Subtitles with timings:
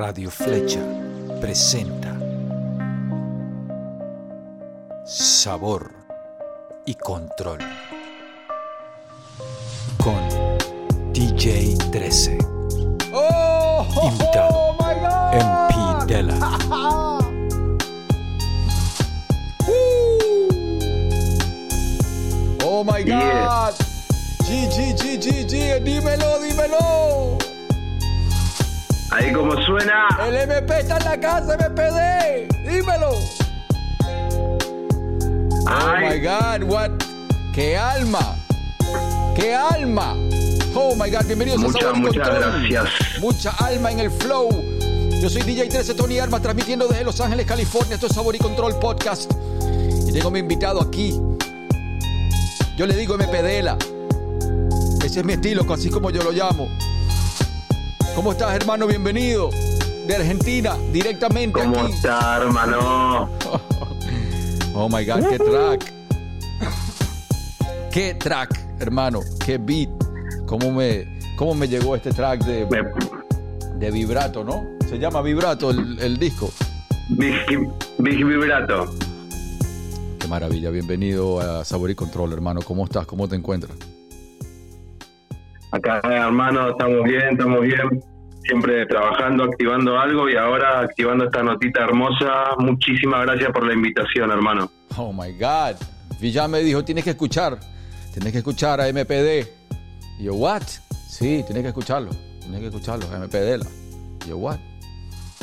[0.00, 0.80] Radio Flecha
[1.42, 2.16] presenta
[5.04, 5.92] Sabor
[6.86, 7.58] y Control
[10.02, 10.16] con
[11.12, 12.38] DJ 13.
[13.12, 15.34] Oh, Invitado, oh my God.
[15.34, 16.58] MP Della.
[22.62, 23.74] Oh my God.
[24.46, 27.39] G, G, G, G, G, dímelo, dímelo.
[29.20, 30.08] Ahí como suena.
[30.26, 32.48] El MP está en la casa, MPD.
[32.66, 33.10] Dímelo.
[35.66, 36.90] Oh my Ay, God, what?
[37.52, 38.34] ¡Qué alma!
[39.36, 40.14] ¡Qué alma!
[40.74, 42.68] Oh my God, bienvenidos a Muchas, Sabor y muchas Control.
[42.70, 43.20] gracias.
[43.20, 44.48] Mucha alma en el flow.
[45.20, 47.96] Yo soy DJ 13 Tony Armas, transmitiendo desde Los Ángeles, California.
[47.96, 49.30] Esto es Sabor y Control Podcast.
[50.08, 51.20] Y tengo a mi invitado aquí.
[52.76, 53.76] Yo le digo MPDela.
[55.04, 56.68] Ese es mi estilo, así como yo lo llamo.
[58.20, 58.86] ¿Cómo estás, hermano?
[58.86, 59.48] Bienvenido.
[60.06, 61.92] De Argentina, directamente ¿Cómo aquí.
[61.94, 63.30] está, hermano?
[64.74, 65.92] Oh my God, qué track.
[67.90, 69.20] Qué track, hermano.
[69.42, 69.88] Qué beat.
[70.44, 72.66] ¿Cómo me, cómo me llegó este track de,
[73.76, 74.66] de vibrato, no?
[74.86, 76.52] Se llama vibrato el, el disco.
[77.08, 77.34] Big,
[77.96, 78.94] Big Vibrato.
[80.18, 80.68] Qué maravilla.
[80.68, 82.60] Bienvenido a Sabor y Control, hermano.
[82.60, 83.06] ¿Cómo estás?
[83.06, 83.78] ¿Cómo te encuentras?
[85.72, 88.02] Acá, hermano, estamos bien, estamos bien.
[88.42, 92.56] Siempre trabajando, activando algo y ahora activando esta notita hermosa.
[92.58, 94.70] Muchísimas gracias por la invitación, hermano.
[94.96, 95.76] Oh my God.
[96.20, 97.60] Villa me dijo, tienes que escuchar.
[98.12, 99.46] Tienes que escuchar a MPD.
[100.18, 100.62] Yo, what?
[101.08, 102.10] Sí, tienes que escucharlo.
[102.40, 103.64] Tienes que escucharlo, MPD.
[104.26, 104.58] Y yo, what?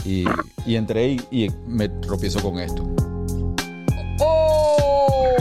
[0.04, 0.26] Y,
[0.66, 2.84] y entré y, y me tropiezo con esto.
[4.20, 5.36] Oh,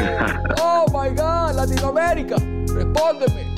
[0.62, 2.37] oh my God, Latinoamérica,
[2.69, 3.56] respóndeme.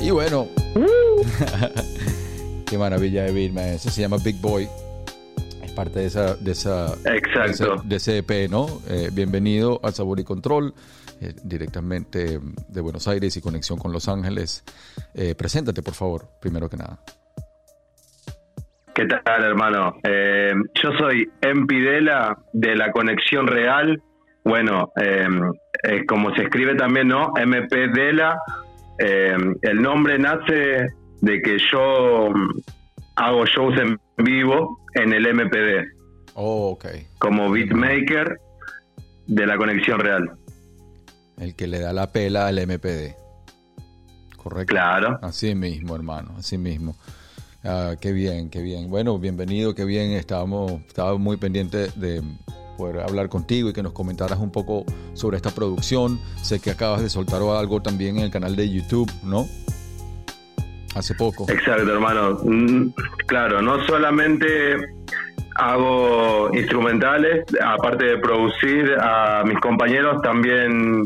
[0.00, 0.46] Y bueno,
[2.68, 3.64] qué maravilla de beat, man.
[3.64, 4.68] Eso se llama Big Boy.
[5.62, 7.82] Es parte de esa, de esa, Exacto.
[7.84, 8.66] de ese EP, ¿no?
[8.88, 10.74] Eh, bienvenido al Sabor y Control,
[11.20, 12.38] eh, directamente
[12.68, 14.64] de Buenos Aires y conexión con Los Ángeles.
[15.14, 17.00] Eh, preséntate, por favor, primero que nada.
[18.94, 19.96] ¿Qué tal, hermano?
[20.04, 24.00] Eh, yo soy Empidela de la Conexión Real.
[24.42, 25.26] Bueno, eh,
[25.82, 27.32] eh, como se escribe también, ¿no?
[27.36, 28.38] MP Dela.
[28.98, 30.88] Eh, el nombre nace
[31.20, 32.50] de que yo mm,
[33.16, 35.86] hago shows en vivo en el MPD
[36.34, 36.86] Oh, ok.
[37.18, 38.38] como beatmaker
[39.26, 40.30] de la Conexión Real.
[41.38, 43.14] El que le da la pela al MPD.
[44.36, 44.72] Correcto.
[44.72, 45.18] Claro.
[45.22, 46.96] Así mismo, hermano, así mismo.
[47.64, 48.88] Ah, qué bien, qué bien.
[48.88, 50.12] Bueno, bienvenido, qué bien.
[50.12, 52.22] Estábamos, estaba muy pendiente de
[52.76, 56.20] poder hablar contigo y que nos comentaras un poco sobre esta producción.
[56.42, 59.46] Sé que acabas de soltar algo también en el canal de YouTube, ¿no?
[60.94, 61.46] Hace poco.
[61.48, 62.38] Exacto, hermano.
[62.42, 62.90] Mm,
[63.26, 64.76] Claro, no solamente
[65.56, 71.04] hago instrumentales, aparte de producir a mis compañeros, también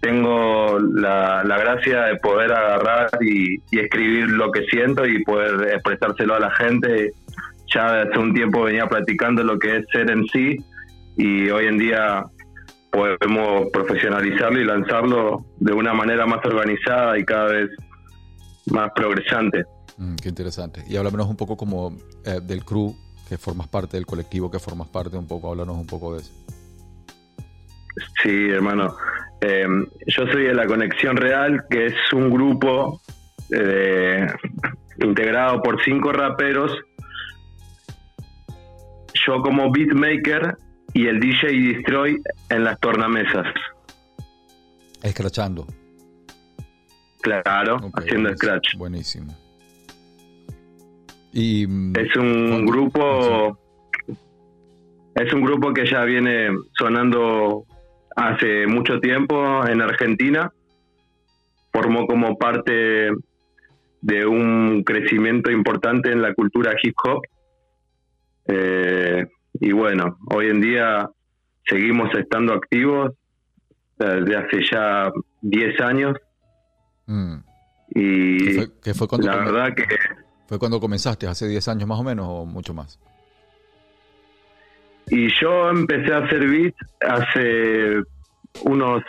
[0.00, 6.36] tengo la, la gracia de poder agarrar y, escribir lo que siento y poder expresárselo
[6.36, 7.12] a la gente.
[7.74, 10.64] Ya hace un tiempo venía practicando lo que es ser en sí
[11.16, 12.24] y hoy en día
[12.90, 17.70] podemos profesionalizarlo y lanzarlo de una manera más organizada y cada vez
[18.66, 19.64] más progresante.
[19.98, 20.82] Mm, qué interesante.
[20.88, 22.94] Y háblanos un poco como eh, del crew
[23.28, 26.32] que formas parte, del colectivo que formas parte, un poco, háblanos un poco de eso.
[28.22, 28.94] Sí, hermano.
[29.40, 29.66] Eh,
[30.06, 33.00] yo soy de la Conexión Real, que es un grupo
[33.50, 34.26] eh,
[35.00, 36.72] integrado por cinco raperos.
[39.26, 40.56] Yo como beatmaker
[40.96, 43.46] y el DJ Destroy en las tornamesas.
[45.02, 45.66] Escrachando.
[47.20, 48.76] Claro, haciendo buenísimo, scratch.
[48.78, 49.36] Buenísimo.
[51.34, 52.72] Y mm, Es un ¿Cuándo?
[52.72, 53.58] grupo.
[55.14, 56.48] Es un grupo que ya viene
[56.78, 57.66] sonando
[58.16, 60.50] hace mucho tiempo en Argentina.
[61.74, 63.10] Formó como parte
[64.00, 67.20] de un crecimiento importante en la cultura hip hop.
[68.48, 69.26] Eh,
[69.60, 71.08] y bueno, hoy en día
[71.68, 73.12] seguimos estando activos
[73.98, 75.10] eh, desde hace ya
[75.42, 76.16] 10 años.
[77.06, 77.36] mm,
[77.94, 79.84] Y ¿qué fue, qué fue cuando la verdad que
[80.46, 81.26] fue cuando comenzaste?
[81.26, 82.98] ¿Hace 10 años más o menos o mucho más?
[85.08, 88.02] Y yo empecé a hacer beats hace
[88.64, 89.02] unos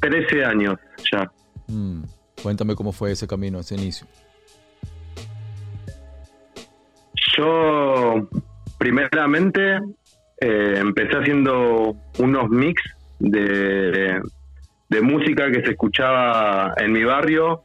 [0.00, 0.76] 13 años
[1.12, 1.30] ya.
[1.66, 2.02] Mm,
[2.42, 4.06] Cuéntame cómo fue ese camino, ese inicio.
[7.36, 8.28] Yo,
[8.80, 9.78] primeramente,
[10.40, 12.82] eh, empecé haciendo unos mix
[13.18, 14.22] de,
[14.88, 17.62] de música que se escuchaba en mi barrio,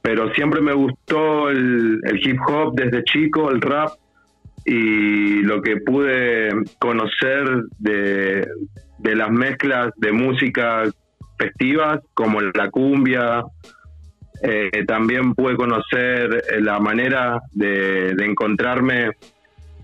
[0.00, 3.90] pero siempre me gustó el, el hip hop desde chico, el rap,
[4.64, 6.48] y lo que pude
[6.78, 7.46] conocer
[7.78, 8.48] de,
[8.98, 10.84] de las mezclas de música
[11.38, 13.44] festivas, como la cumbia,
[14.42, 19.10] eh, también pude conocer eh, la manera de, de encontrarme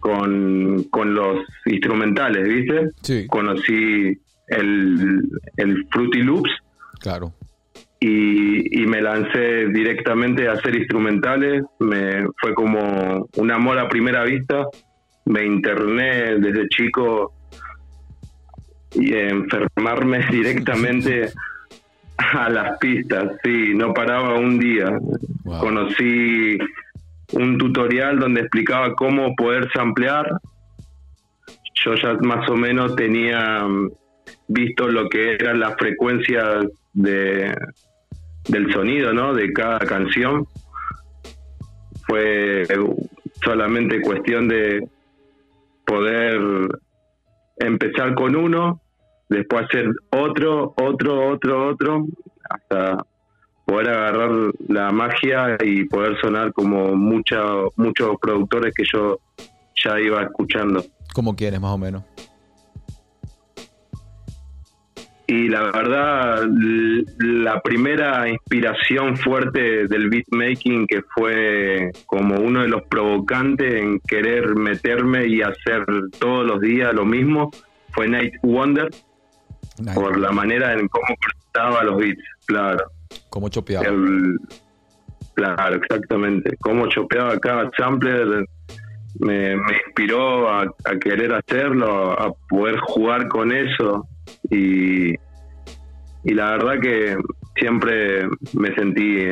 [0.00, 2.90] con, con, los instrumentales, ¿viste?
[3.02, 3.26] Sí.
[3.28, 4.18] Conocí
[4.48, 6.50] el, el Fruity Loops.
[7.00, 7.32] Claro.
[8.00, 11.62] Y, y, me lancé directamente a hacer instrumentales.
[11.78, 14.66] Me, fue como un amor a primera vista.
[15.24, 17.32] Me interné desde chico
[18.94, 21.30] y enfermarme directamente
[22.16, 24.98] a las pistas, sí, no paraba un día.
[25.44, 25.60] Wow.
[25.60, 26.58] Conocí
[27.32, 30.30] un tutorial donde explicaba cómo poder samplear.
[31.84, 33.90] Yo ya más o menos tenía mm,
[34.48, 37.54] visto lo que eran las frecuencias de,
[38.48, 39.34] del sonido, ¿no?
[39.34, 40.46] De cada canción.
[42.06, 42.66] Fue
[43.42, 44.86] solamente cuestión de
[45.86, 46.40] poder
[47.58, 48.80] empezar con uno,
[49.32, 52.06] después hacer otro, otro, otro, otro,
[52.48, 53.04] hasta
[53.64, 54.30] poder agarrar
[54.68, 57.42] la magia y poder sonar como mucha,
[57.76, 59.18] muchos productores que yo
[59.82, 60.84] ya iba escuchando.
[61.14, 62.02] Como quieres, más o menos.
[65.26, 66.46] Y la verdad,
[67.18, 74.54] la primera inspiración fuerte del beatmaking que fue como uno de los provocantes en querer
[74.56, 75.86] meterme y hacer
[76.18, 77.50] todos los días lo mismo
[77.92, 78.90] fue Night Wonder
[79.78, 79.94] Nice.
[79.94, 82.84] por la manera en cómo cortaba los beats, claro.
[83.30, 83.84] Como chopeado.
[83.84, 84.38] El-
[85.34, 86.56] claro, exactamente.
[86.60, 88.44] Cómo chopeaba cada sampler
[89.18, 94.06] me, me inspiró a, a querer hacerlo, a poder jugar con eso
[94.50, 95.10] y,
[96.24, 97.16] y la verdad que
[97.56, 99.26] siempre me sentí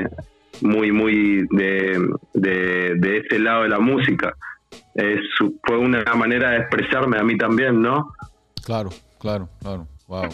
[0.63, 4.35] muy, muy de, de, de ese lado de la música.
[4.95, 5.21] Es,
[5.65, 8.13] fue una manera de expresarme a mí también, ¿no?
[8.65, 9.87] Claro, claro, claro.
[10.11, 10.29] Wow.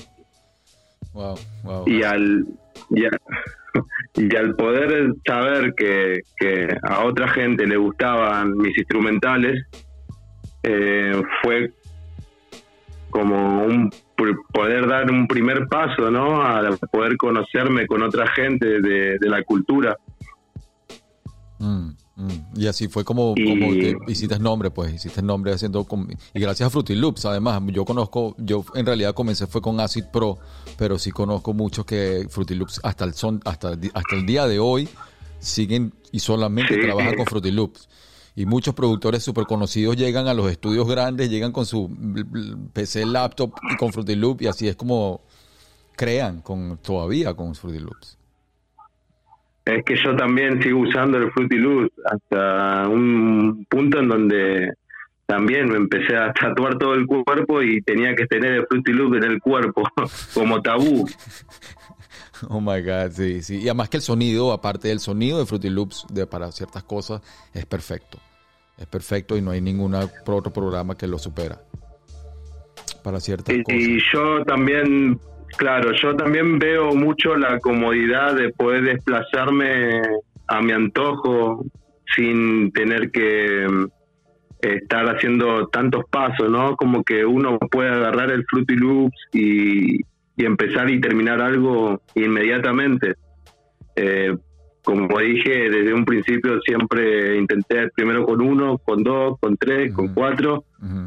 [1.12, 1.34] Wow,
[1.64, 1.84] wow.
[1.88, 2.46] y al
[2.90, 3.10] y, a-
[4.14, 9.64] y al poder saber que, que a otra gente le gustaban mis instrumentales
[10.62, 11.72] eh, fue
[13.10, 13.90] como un
[14.52, 19.42] poder dar un primer paso no a poder conocerme con otra gente de, de la
[19.42, 19.96] cultura
[21.58, 22.30] Mm, mm.
[22.60, 25.86] Y así fue como, Y- como que hiciste nombre, pues, hiciste nombre haciendo...
[26.34, 30.04] Y gracias a Fruity Loops, además, yo conozco, yo en realidad comencé fue con Acid
[30.12, 30.38] Pro,
[30.76, 34.58] pero sí conozco muchos que Fruity Loops hasta el, son, hasta hasta el día de
[34.58, 34.88] hoy
[35.38, 36.80] siguen y solamente Sí.
[36.80, 37.88] trabajan con Fruity Loops.
[38.38, 41.90] Y muchos productores súper conocidos llegan a los estudios grandes, llegan con su
[42.74, 45.22] PC, laptop y con Fruity Loops y así es como
[45.96, 48.18] crean con todavía con Fruity Loops.
[49.66, 54.72] Es que yo también sigo usando el Fruity Loops hasta un punto en donde
[55.26, 59.16] también me empecé a tatuar todo el cuerpo y tenía que tener el Fruity Loops
[59.18, 59.82] en el cuerpo
[60.34, 61.06] como tabú
[62.48, 63.56] Oh my God, sí, sí.
[63.60, 67.22] Y además que el sonido, aparte del sonido de Fruity Loops de, para ciertas cosas,
[67.54, 68.18] es perfecto.
[68.76, 71.62] Es perfecto y no hay ningún otro programa que lo supera.
[73.02, 73.80] Para ciertas Y, cosas.
[73.80, 75.18] y yo también,
[75.56, 80.00] claro, yo también veo mucho la comodidad de poder desplazarme
[80.48, 81.64] a mi antojo
[82.14, 83.86] sin tener que mm,
[84.60, 86.76] estar haciendo tantos pasos, ¿no?
[86.76, 90.00] Como que uno puede agarrar el Fruity Loops y,
[90.38, 93.14] empezar y terminar algo inmediatamente.
[93.96, 94.36] Eh,
[94.86, 100.14] como dije desde un principio, siempre intenté primero con uno, con dos, con tres, con
[100.14, 100.64] cuatro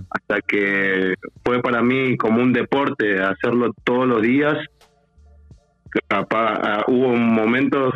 [0.09, 1.13] hasta que
[1.45, 4.57] fue para mí como un deporte hacerlo todos los días.
[6.09, 7.93] Capaz, ah, hubo momentos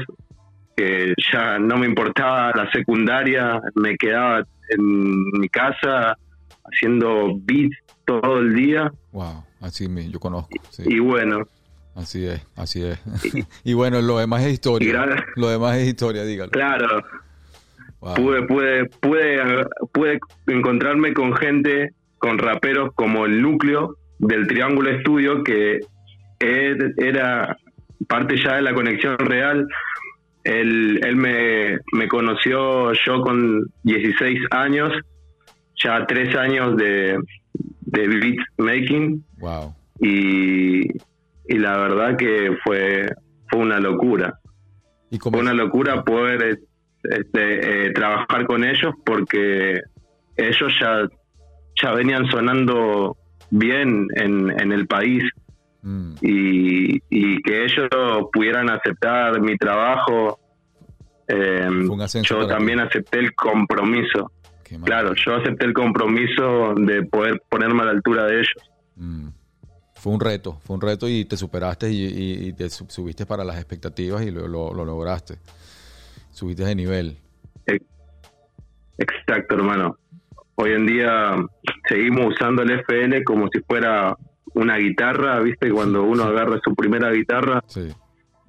[0.77, 6.17] que ya no me importaba la secundaria, me quedaba en mi casa
[6.63, 7.75] haciendo beats
[8.05, 10.49] todo el día Wow, así me, yo conozco.
[10.69, 10.83] sí.
[10.87, 11.45] y bueno,
[11.95, 12.99] Así es, así es.
[13.63, 15.05] y bueno, lo demás es historia.
[15.35, 16.51] Lo demás es historia, dígalo.
[16.51, 17.03] claro,
[17.99, 18.15] Wow.
[18.15, 19.39] pude, pude, pude,
[19.93, 25.79] pude encontrarme con gente, con raperos como el núcleo del Triángulo Estudio, que
[26.39, 27.57] era
[28.09, 29.65] parte ya de la conexión real.
[30.43, 34.91] Él, él me, me conoció yo con 16 años,
[35.81, 37.17] ya tres años de,
[37.81, 39.73] de beat making Wow.
[40.01, 40.89] y,
[41.53, 43.07] y la verdad que fue,
[43.49, 44.39] fue una locura
[45.09, 46.59] Y fue una locura poder
[47.03, 49.81] este, eh, trabajar con ellos porque
[50.35, 51.07] ellos ya,
[51.81, 53.17] ya venían sonando
[53.51, 55.23] bien en, en el país
[55.83, 57.89] Mm, y, y que ellos
[58.31, 60.39] pudieran aceptar mi trabajo
[61.27, 61.67] eh,
[62.01, 62.85] ascenso yo también ti.
[62.85, 64.31] acepté el compromiso.
[64.85, 68.71] Claro, yo acepté el compromiso de poder ponerme a la altura de ellos.
[68.95, 69.27] Mm.
[70.03, 73.25] Fue un reto, fue un reto y te superaste y, y- y te sub- subiste
[73.25, 75.35] para las expectativas y lo, lo- lo lograste.
[76.29, 77.17] Subiste de nivel.
[78.97, 79.97] Exacto, hermano.
[80.55, 81.35] Hoy en día
[81.87, 84.15] seguimos usando el FL como si fuera
[84.55, 85.71] una guitarra, ¿viste?
[85.71, 87.87] Cuando uno agarra su primera guitarra, Sí.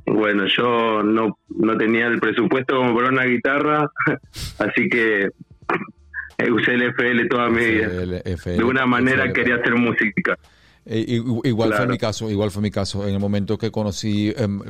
[0.07, 3.89] bueno, yo no, no tenía el presupuesto como para una guitarra,
[4.59, 5.29] así que
[6.39, 7.89] eh, usé el FL toda mi vida.
[7.89, 9.33] De una manera FL.
[9.33, 10.37] quería hacer música.
[10.87, 11.05] Eh,
[11.45, 13.07] igual fue mi caso, igual fue mi caso.
[13.09, 14.61] En el momento que conocí em,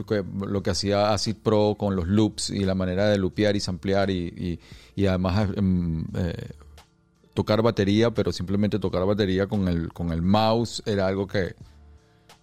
[0.47, 4.11] lo que hacía Acid Pro con los loops y la manera de loopear y samplear
[4.11, 4.61] y, y-
[4.95, 6.35] y además em, eh,
[7.35, 11.57] tocar batería, pero simplemente tocar batería con el, con el mouse era algo que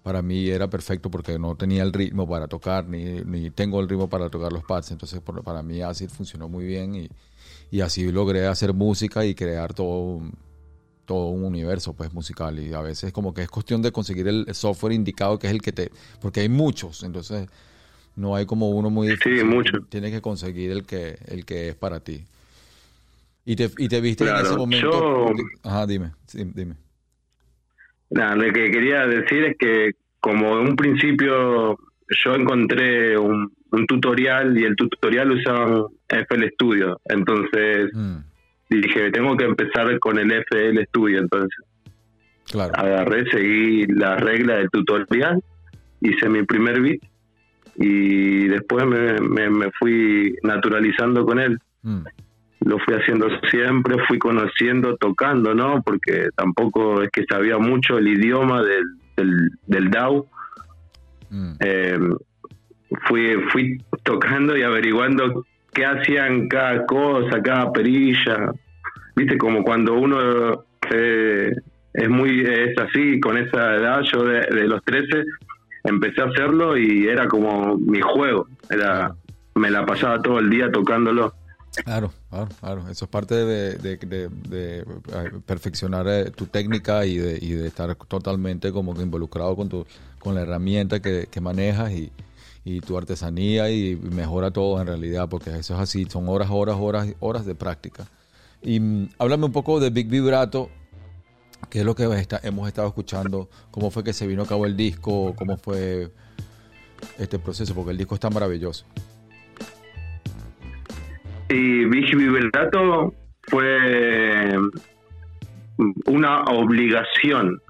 [0.03, 3.87] para mí era perfecto porque no tenía el ritmo para tocar, ni, ni tengo el
[3.87, 4.91] ritmo para tocar los pads.
[4.91, 7.09] Entonces por- para mí Acid funcionó muy bien y,
[7.69, 10.33] y así logré hacer música y crear todo un,
[11.05, 12.59] todo un universo pues musical.
[12.59, 15.61] Y a veces como que es cuestión de conseguir el software indicado que es el
[15.61, 15.91] que te
[16.21, 17.47] porque hay muchos entonces
[18.15, 19.45] no hay como uno muy difícil.
[19.45, 19.87] muchos.
[19.89, 22.23] tienes que conseguir el que el que es para ti.
[23.45, 26.75] Y te, y te viste en ese momento yo- ajá dime dime.
[28.09, 31.77] Nada, lo que quería decir es que como en un principio
[32.23, 38.17] yo encontré un, un tutorial y el tutorial usaba FL Studio, entonces Mm,
[38.79, 41.59] dije, tengo que empezar con el FL Studio, entonces
[42.51, 45.41] claro agarré, seguí la regla del tutorial,
[46.01, 46.99] hice mi primer beat
[47.75, 51.57] y después me, me- me fui naturalizando con él.
[51.83, 52.03] Mm,
[52.61, 55.81] Lo fui haciendo siempre, fui conociendo, tocando, ¿no?
[55.83, 58.83] Porque tampoco es que sabía mucho el idioma del,
[59.17, 60.25] del, del DAW.
[61.29, 61.99] mm, Eh,
[63.07, 68.51] fui, fui tocando y averiguando qué hacían cada cosa, cada perilla.
[69.15, 71.51] Viste, como cuando uno eh,
[71.93, 75.23] es muy es así, con esa edad, yo de, los 13
[75.83, 78.47] empecé a hacerlo y era como mi juego.
[78.69, 79.15] Era,
[79.55, 81.33] me la pasaba todo el día tocándolo.
[81.85, 82.81] Claro, claro, claro.
[82.89, 84.85] Eso es parte de,
[85.45, 89.85] perfeccionar eh, tu técnica y de, y estar totalmente como que involucrado con tu
[90.19, 92.11] con la herramienta que, que manejas y,
[92.63, 96.77] y tu artesanía y mejora todo en realidad, porque eso es así, son horas, horas,
[96.79, 98.05] horas, horas de práctica.
[98.61, 100.69] Y mm, háblame un poco de Big Vibrato,
[101.69, 104.65] qué es lo que está- hemos estado escuchando, cómo fue que se vino a cabo
[104.65, 106.11] el disco, cómo fue
[107.17, 108.85] este proceso, porque el disco está maravilloso.
[111.49, 113.13] Y Big Vibrato
[113.43, 114.55] fue
[116.05, 117.61] una obligación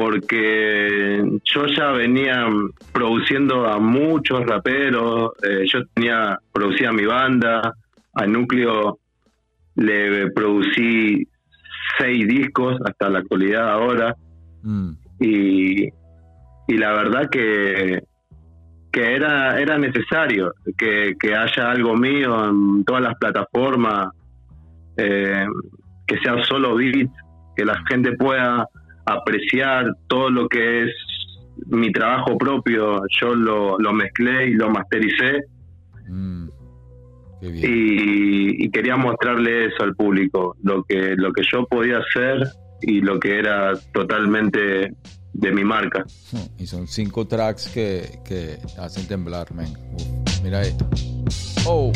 [0.00, 2.46] porque yo ya venía
[2.90, 7.74] produciendo a muchos raperos, eh, yo tenía producía mi banda,
[8.14, 8.98] a Núcleo
[9.74, 11.28] le producí
[11.98, 14.16] seis discos hasta la actualidad ahora.
[14.62, 18.02] Mm, y, y la verdad que,
[18.90, 24.08] que era, era necesario que, que haya algo mío en todas las plataformas,
[24.96, 25.44] eh,
[26.06, 27.10] que sea solo beat,
[27.54, 28.66] que la gente pueda
[29.12, 30.90] apreciar todo lo que es
[31.66, 33.02] mi trabajo propio.
[33.20, 35.44] Yo lo, lo mezclé y lo mastericé
[36.08, 36.48] mm.
[37.40, 37.64] Qué bien.
[37.64, 42.46] y, y quería mostrarle eso al público, lo que, lo que yo podía hacer
[42.82, 44.92] y lo que era totalmente
[45.32, 46.04] de mi marca.
[46.58, 49.48] Y son cinco tracks que, que hacen temblar.
[49.52, 50.88] Uf, mira esto.
[51.66, 51.92] Oh.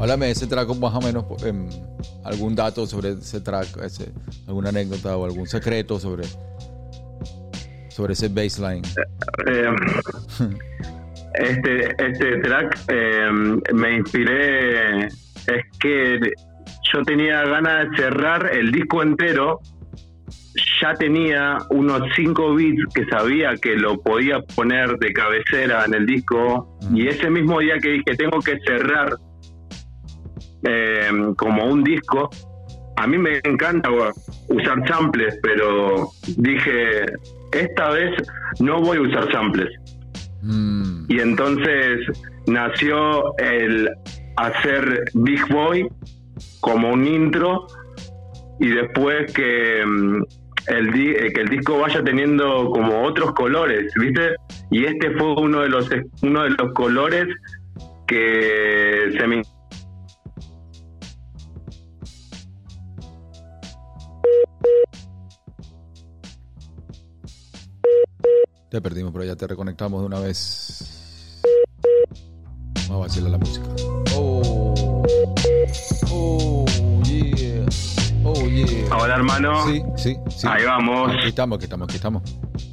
[0.00, 1.68] Háblame de ese track más o menos, em,
[2.24, 4.10] algún dato sobre ese track, ese,
[4.48, 6.24] alguna anécdota o algún secreto sobre,
[7.90, 8.82] sobre ese baseline.
[9.46, 9.70] Eh,
[11.34, 13.30] este, este track eh,
[13.74, 16.18] me inspiré, es que
[16.90, 19.60] yo tenía ganas de cerrar el disco entero,
[20.80, 26.06] ya tenía unos 5 beats que sabía que lo podía poner de cabecera en el
[26.06, 29.14] disco y ese mismo día que dije tengo que cerrar
[30.64, 32.30] eh, como un disco,
[32.96, 33.88] a mí me encanta
[34.48, 37.04] usar samples, pero dije,
[37.52, 38.10] esta vez
[38.60, 39.68] no voy a usar samples.
[40.42, 42.00] Mm, Y entonces
[42.46, 43.88] nació el
[44.36, 45.86] hacer Big Boy
[46.60, 47.66] como un intro
[48.58, 50.22] y después que, mm,
[50.68, 54.34] el, di- eh, que el disco vaya teniendo como otros colores, ¿viste?
[54.70, 55.90] Y este fue uno de los,
[56.22, 57.26] uno de los colores
[58.06, 59.42] que se me
[68.70, 71.40] Te perdimos, pero ya te reconectamos de una vez.
[72.88, 73.66] Vamos a vacilar la música.
[74.14, 75.04] Oh,
[76.12, 76.64] oh,
[77.04, 77.66] yeah.
[78.24, 78.96] Oh, yeah.
[78.96, 79.66] Hola, hermano.
[79.66, 80.46] Sí, sí, sí.
[80.48, 81.10] Ahí vamos.
[81.16, 82.22] Aquí estamos, aquí estamos, aquí estamos.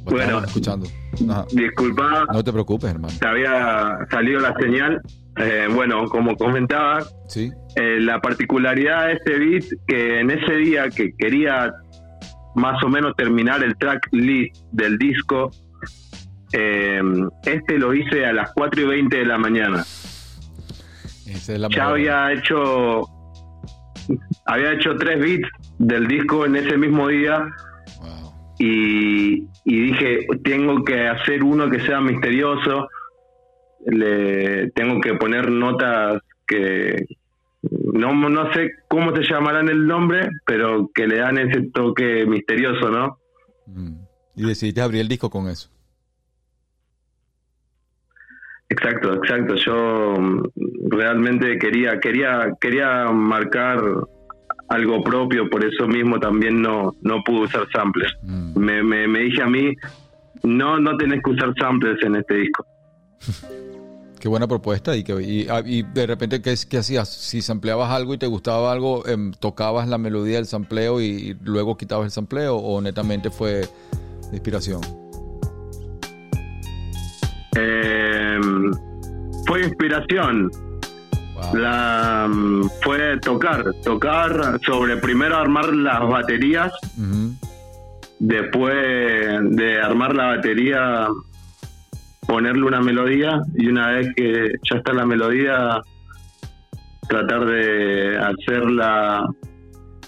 [0.04, 0.20] Bueno.
[0.22, 0.86] estamos escuchando.
[1.30, 1.46] Ajá.
[1.52, 3.14] Disculpa, No te preocupes, hermano.
[3.18, 5.02] te había salido la señal.
[5.36, 7.50] Eh, bueno, como comentaba, Sí.
[7.76, 11.72] eh, la particularidad de este beat que en ese día que quería
[12.54, 15.50] más o menos terminar el track list del disco,
[16.52, 17.00] eh,
[17.44, 19.84] este lo hice a las 4 y 20 de la mañana.
[21.26, 23.02] Es la Ya había hecho
[24.46, 27.46] había hecho tres beats del disco en ese mismo día
[28.00, 28.32] Wow.
[28.58, 32.88] y, y dije tengo que hacer uno que sea misterioso
[33.86, 37.04] le tengo que poner notas que
[37.92, 42.88] no, no sé cómo se llamarán el nombre pero que le dan ese toque misterioso
[42.90, 43.18] no
[43.66, 43.96] Mm.
[44.34, 45.68] Y decidiste abrir el disco con eso.
[48.68, 50.42] Exacto exacto yo mm,
[50.90, 53.80] realmente quería quería quería marcar
[54.68, 58.58] algo propio por eso mismo también no no pude usar samples Mm.
[58.58, 59.74] me, me, me dije a mí
[60.42, 62.66] no no tenés que usar samples en este disco
[64.18, 67.08] Qué buena propuesta y que y, ah, y de repente ¿qué, qué hacías?
[67.08, 71.76] Si sampleabas algo y te gustaba algo, em, tocabas la melodía del sampleo y, luego
[71.76, 74.80] quitabas el sampleo o netamente fue de inspiración.
[77.60, 78.40] Eh,
[79.46, 80.50] fue inspiración.
[81.34, 81.54] Wow.
[81.54, 82.28] la
[82.82, 86.72] fue tocar tocar sobre primero armar las baterías
[88.18, 91.06] después de armar la batería
[92.26, 95.80] ponerle una melodía y una vez que ya está la melodía
[97.08, 99.24] tratar de hacerla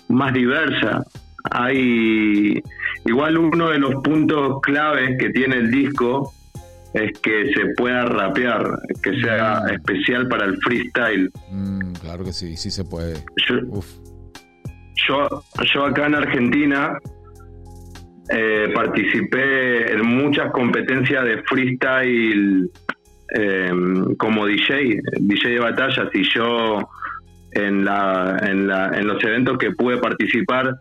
[0.09, 1.03] más diversa.
[1.51, 2.63] Hay
[3.07, 6.35] igual uno de los puntos claves que tiene el disco
[6.95, 8.65] es que se pueda rapear
[9.03, 13.15] que sea especial para el freestyle Mm, claro que sí, sí se puede.
[13.49, 13.87] yo, Uf.
[15.09, 16.99] yo, yo acá en Argentina
[18.33, 22.71] eh, participé en muchas competencias de freestyle
[23.37, 23.71] eh,
[24.19, 26.79] como DJ, DJ de batallas, y yo
[27.53, 30.75] en, la, en, la, en los eventos que pude participar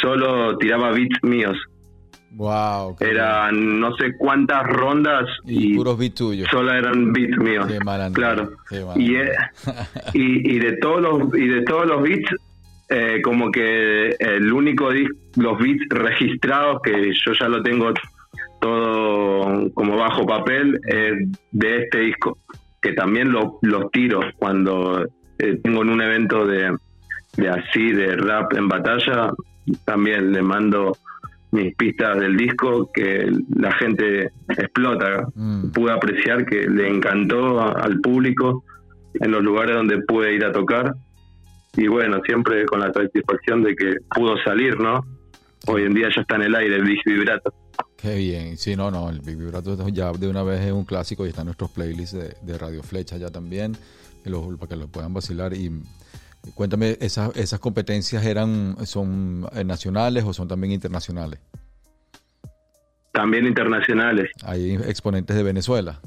[0.00, 1.56] solo tiraba beats míos.
[2.30, 2.96] Wow.
[3.00, 6.48] Eran no sé cuántas rondas y, y, puros beats tuyos.
[6.50, 7.66] solo eran beats míos.
[7.66, 7.78] Qué.
[8.12, 8.50] Claro.
[8.68, 9.32] Qué Y, eh,
[10.14, 12.30] y, y de todos los y de todos los beats
[12.90, 14.90] eh, como que el único
[15.36, 17.92] los beats registrados que yo ya lo tengo
[18.60, 21.12] todo como bajo papel es
[21.52, 22.38] de este disco
[22.80, 25.04] que también lo- los tiro cuando
[25.38, 26.76] eh, tengo en un evento de,
[27.36, 29.30] de así de rap en batalla
[29.84, 30.96] también le mando
[31.50, 35.70] mis pistas del disco que la gente explota Mm.
[35.70, 38.64] pude apreciar que le encantó a- al público
[39.14, 40.94] en los lugares donde pude ir a tocar
[41.76, 45.00] y bueno, siempre con la satisfacción de que pudo salir, ¿no?
[45.66, 47.52] Hoy en día ya está en el aire el Big Vibrato.
[47.96, 48.56] Qué bien.
[48.56, 49.10] Sí, no, no.
[49.10, 52.16] El Big Vibrato ya de una vez es un clásico y está en nuestros playlists
[52.16, 53.76] de, de Radio Flecha ya también,
[54.22, 55.52] que lo- para que lo puedan vacilar.
[55.54, 55.70] Y
[56.54, 61.40] cuéntame, ¿esas, esas competencias eran son eh, nacionales o son también internacionales?
[63.12, 64.30] También internacionales.
[64.44, 66.00] Hay exponentes de Venezuela.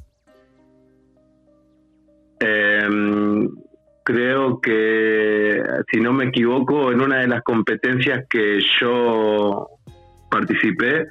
[2.40, 2.90] Eh,
[4.04, 9.68] creo que, si no me equivoco, en una de las competencias que yo
[10.30, 11.08] participé,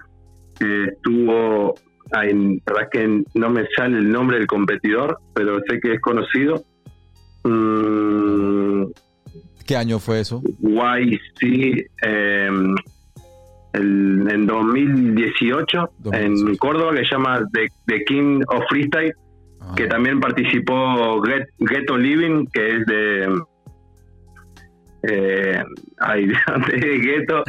[0.61, 1.75] eh, estuvo,
[2.13, 2.33] ay,
[2.67, 6.01] la verdad es que no me sale el nombre del competidor, pero sé que es
[6.01, 6.63] conocido.
[7.45, 8.85] Mm,
[9.71, 10.43] ¿Qué año fue eso?
[10.63, 12.49] YC eh,
[13.73, 16.59] el- en 2018 en 2018.
[16.59, 19.13] Córdoba que se llama The, The King of Freestyle
[19.61, 23.29] Ah, que también participó Get, Ghetto Living que es de
[25.03, 25.63] eh,
[25.99, 26.27] ay,
[26.73, 27.43] de Ghetto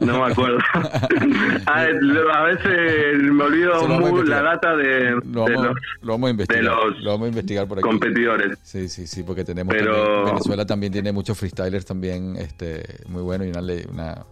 [0.00, 0.58] no me acuerdo
[1.66, 1.86] Ah,
[2.34, 6.30] a veces me olvido muy la data de, lo, de vamos, los lo vamos a
[6.30, 6.64] investigar.
[6.64, 7.82] los lo vamos a investigar por aquí.
[7.88, 12.82] competidores Sí, sí, sí, porque tenemos Pero- también- Venezuela también tiene muchos freestylers también este,
[13.08, 13.60] muy buenos y una,
[13.92, 14.24] una,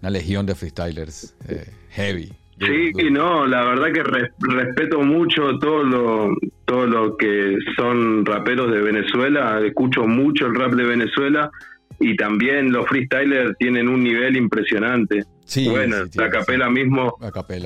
[0.00, 2.32] una legión de freestylers eh, heavy.
[2.60, 6.28] Sí, y no, la verdad que res- respeto mucho todo lo,
[6.66, 11.50] todo lo que son raperos de Venezuela, escucho mucho el rap de Venezuela
[12.00, 15.24] y también los freestylers tienen un nivel impresionante.
[15.44, 17.18] Sí, bueno, sí, tiene la capela mismo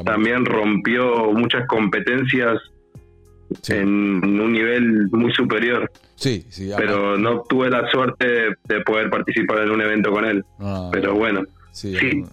[0.05, 2.61] también rompió muchas competencias
[3.63, 8.27] Sí, en un nivel muy superior, sí, sí, pero no tuve la suerte
[8.65, 10.45] de poder participar en un evento con él.
[10.61, 12.25] ah, Pero bueno, sí, sí,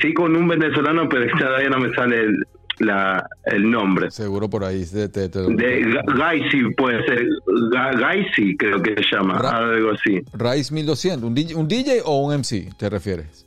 [0.00, 2.46] sí con un venezolano, pero todavía no me sale el,
[2.80, 4.10] la, el nombre.
[4.10, 4.84] Seguro por ahí.
[4.84, 7.26] Te, te, te- De Ga- Gaisi puede ser,
[7.72, 10.20] Ga- Gaisi creo que se llama, Ra- algo así.
[10.32, 13.46] Rise 1200, ¿un DJ, ¿un DJ o un MC te refieres?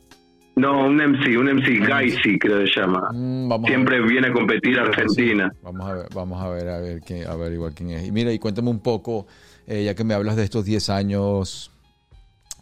[0.56, 3.10] No, un MC, un MC Gaisi creo que se llama.
[3.12, 4.82] Mm, vamos a Siempre viene a competir a.
[4.84, 5.52] Argentina.
[5.62, 8.06] Vamos a ver, vamos a ver, a ver, quién, a ver igual quién es.
[8.06, 9.26] Y mira, y cuéntame un poco,
[9.66, 11.72] eh, ya que me hablas de estos 10 años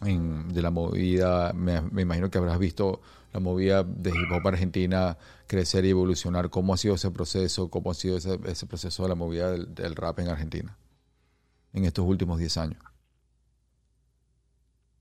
[0.03, 2.99] en- de la movida, me, me imagino que habrás visto
[3.31, 5.15] la movida de hip hop argentina
[5.53, 6.49] crecer y evolucionar.
[6.49, 7.69] ¿Cómo ha sido ese proceso?
[7.69, 10.75] ¿Cómo ha sido ese, ese proceso de la movida del, del rap en Argentina
[11.73, 12.83] en estos últimos 10 años?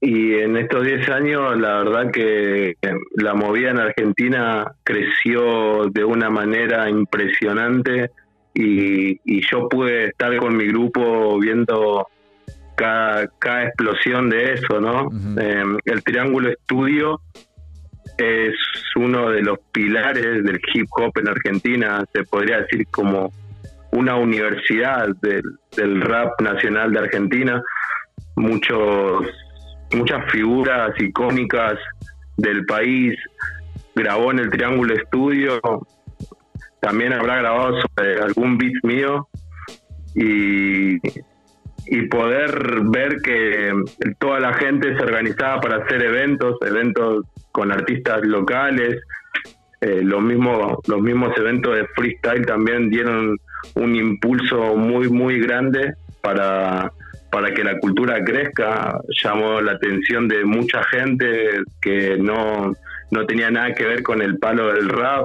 [0.00, 2.76] Y en estos 10 años, la verdad que
[3.14, 8.10] la movida en Argentina creció de una manera impresionante
[8.52, 12.08] y, y yo pude estar con mi grupo viendo
[12.74, 15.08] cada, cada explosión de eso, ¿no?
[15.40, 17.20] Eh, el Triángulo Estudio
[18.16, 18.54] es
[18.96, 23.32] uno de los pilares del hip hop en Argentina, se podría decir como
[23.92, 25.42] una universidad del,
[25.76, 27.62] del rap nacional de Argentina.
[28.36, 29.26] Muchos
[29.94, 31.78] muchas figuras icónicas
[32.38, 33.14] del país
[33.94, 35.60] grabó en el Triángulo Estudio
[36.82, 39.28] también habrá grabado sobre algún beat mío
[40.16, 43.72] y, y poder ver que
[44.18, 49.00] toda la gente se organizaba para hacer eventos, eventos con artistas locales,
[49.80, 53.36] eh, los mismos los mismos eventos de freestyle también dieron
[53.74, 56.90] un impulso muy muy grande para
[57.30, 59.00] para que la cultura crezca.
[59.22, 62.74] Llamó la atención de mucha gente que no
[63.10, 65.24] no tenía nada que ver con el palo del rap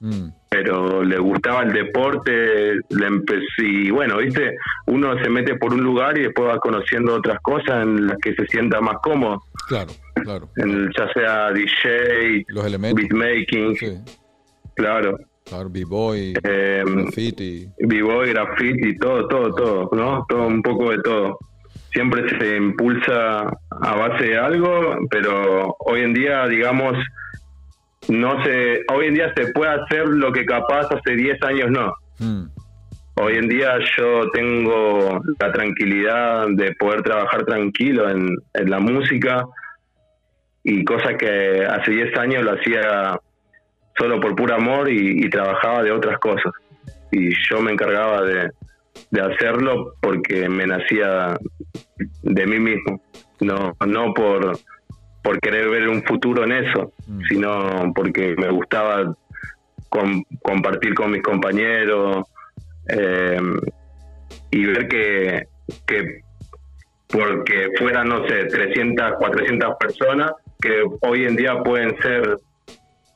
[0.00, 4.54] Mm, pero le gustaba el deporte, le empecé, y bueno, viste,
[4.86, 8.34] uno se mete por un lugar y después va conociendo otras cosas en las que
[8.34, 10.48] se sienta más cómodo, claro, claro.
[10.56, 13.02] en, ya sea DJ, Los elementos.
[13.02, 13.98] beatmaking, Sí,
[14.76, 17.68] claro, claro, B-Boy, eh, graffiti.
[17.78, 20.26] b-boy, graffiti, todo, todo, todo, ¿no?
[20.28, 21.38] Todo un poco de todo.
[21.92, 26.94] Siempre se impulsa a base de algo, pero hoy en día, digamos,
[28.08, 31.94] no se, hoy en día se puede hacer lo que capaz hace 10 años no.
[32.18, 32.46] Mm,
[33.16, 39.46] Hoy en día yo tengo la tranquilidad de poder trabajar tranquilo en, en la música
[40.64, 43.16] y cosas que hace 10 años lo hacía
[43.96, 46.52] solo por puro amor y, y trabajaba de otras cosas.
[47.12, 48.50] Y yo me encargaba de,
[49.10, 51.36] de hacerlo porque me nacía
[52.22, 53.00] de mí mismo,
[53.40, 54.58] no, no por,
[55.24, 57.20] por querer ver un futuro en eso, Mm.
[57.28, 59.16] sino porque me gustaba
[59.88, 62.26] com- compartir con mis compañeros
[62.90, 63.40] eh,
[64.50, 65.44] y ver que,
[65.86, 66.20] que
[67.08, 72.36] porque fueran, no sé, 300, 400 personas, que hoy en día pueden ser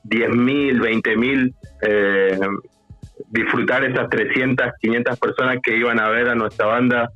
[0.05, 2.39] 10.000, 20.000, eh,
[3.29, 7.11] disfrutar esas 300, 500 personas que iban a ver a nuestra banda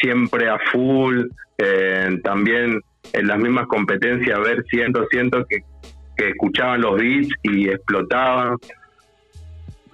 [0.00, 1.22] siempre a full,
[1.56, 2.80] eh, también
[3.12, 5.58] en las mismas competencias, ver cientos, cientos que,
[6.16, 8.56] que escuchaban los beats y explotaban.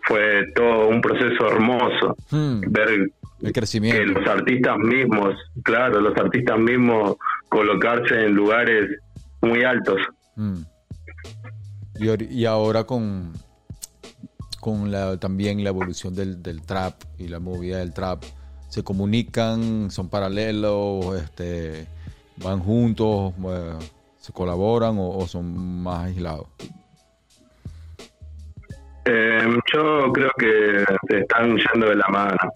[0.07, 3.13] Fue todo un proceso hermoso, mm, ver el
[3.45, 4.03] que crecimiento.
[4.21, 7.17] los artistas mismos, claro, los artistas mismos
[7.49, 8.89] colocarse en lugares
[9.43, 9.99] muy altos.
[10.37, 10.63] Mm.
[11.97, 13.33] Y, ahori- y ahora con,
[14.59, 18.25] con la, también la evolución del, del trap y la movida del trap,
[18.69, 21.87] se comunican, son paralelos, este,
[22.43, 23.79] van juntos, eh,
[24.17, 26.47] se colaboran o, son más aislados.
[29.05, 32.53] Eh, yo creo que están yendo de la mano.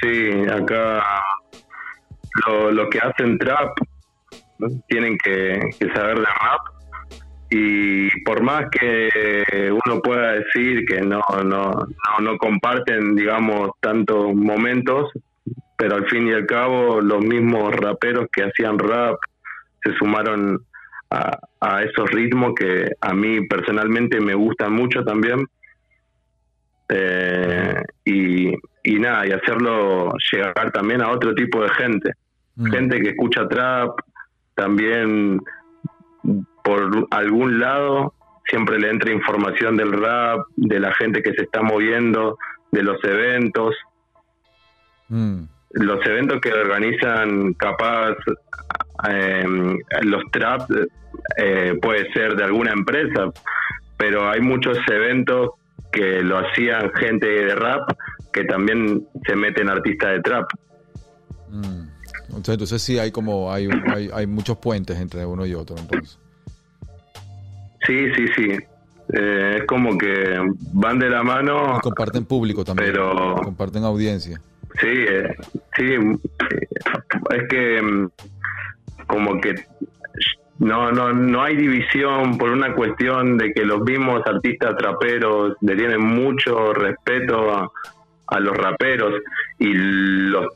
[0.00, 1.02] Sí, acá
[2.46, 3.78] lo, lo que hacen trap
[4.88, 6.76] tienen que, que saber de rap
[7.50, 14.34] y por más que uno pueda decir que no, no, no, no comparten, digamos, tantos
[14.34, 15.10] momentos,
[15.76, 19.16] pero al fin y al cabo los mismos raperos que hacían rap
[19.82, 20.64] se sumaron
[21.10, 25.46] a, a esos ritmos que a mí personalmente me gustan mucho también.
[26.88, 28.52] Eh, y,
[28.84, 32.12] y nada, y hacerlo llegar también a otro tipo de gente.
[32.56, 32.70] Mm.
[32.70, 33.98] Gente que escucha trap,
[34.54, 35.40] también
[36.64, 38.14] por algún lado
[38.48, 42.38] siempre le entra información del rap, de la gente que se está moviendo,
[42.72, 43.74] de los eventos
[45.08, 45.44] Mm.
[45.76, 48.16] Los eventos que organizan capaz
[49.08, 49.44] eh,
[50.02, 50.66] los traps
[51.38, 53.30] eh, puede ser de alguna empresa
[53.96, 55.50] pero hay muchos eventos
[55.92, 57.90] que lo hacían gente de rap
[58.32, 60.46] que también se meten artistas de trap
[61.48, 61.88] Mm.
[62.28, 66.18] Entonces, entonces sí hay como hay, hay, hay muchos puentes entre uno y otro entonces.
[67.86, 68.48] sí sí sí
[69.12, 70.36] Eh, es como que
[70.72, 71.76] van de la mano.
[71.78, 72.90] Y comparten público también.
[72.90, 74.40] Pero- Comparten audiencia.
[74.80, 75.34] Sí, eh,
[75.76, 76.68] sí, eh,
[77.30, 78.08] es que mm,
[79.06, 79.54] como que
[80.58, 85.76] no, no, no hay división por una cuestión de que los mismos artistas traperos le
[85.76, 87.70] tienen mucho respeto a,
[88.28, 89.22] a los raperos
[89.58, 90.46] y los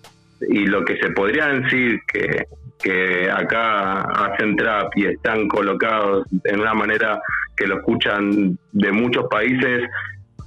[0.48, 2.46] y lo que se podría decir que,
[2.82, 7.20] que acá hacen trap y están colocados en una manera
[7.56, 9.82] que lo escuchan de muchos países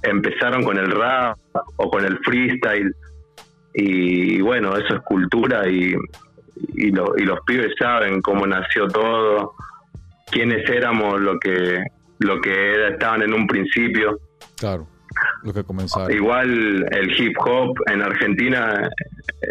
[0.02, 1.38] empezaron con el rap
[1.76, 2.92] o con el freestyle
[3.74, 5.94] y bueno, eso es cultura y,
[6.74, 9.54] y, lo- y los pibes saben cómo nació todo,
[10.30, 11.82] quiénes éramos, lo que
[12.20, 14.18] lo que era- estaban en un principio.
[14.56, 14.86] Claro.
[15.42, 16.10] Lo que comenzaron.
[16.12, 18.88] Igual el hip hop en Argentina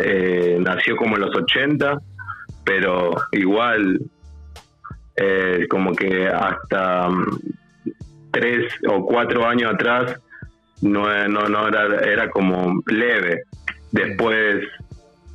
[0.03, 1.97] eh, nació como en los 80,
[2.65, 3.99] pero igual
[5.15, 7.39] eh, como que hasta mm,
[8.31, 10.19] tres o cuatro años atrás
[10.81, 13.43] no, no, no era, era como leve.
[13.93, 14.63] Después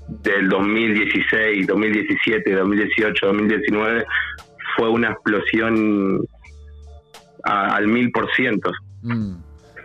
[0.08, 4.04] del 2016, 2017, 2018, 2019
[4.76, 6.20] fue una explosión
[7.44, 8.70] a- al mil por ciento.
[9.02, 9.34] Mm.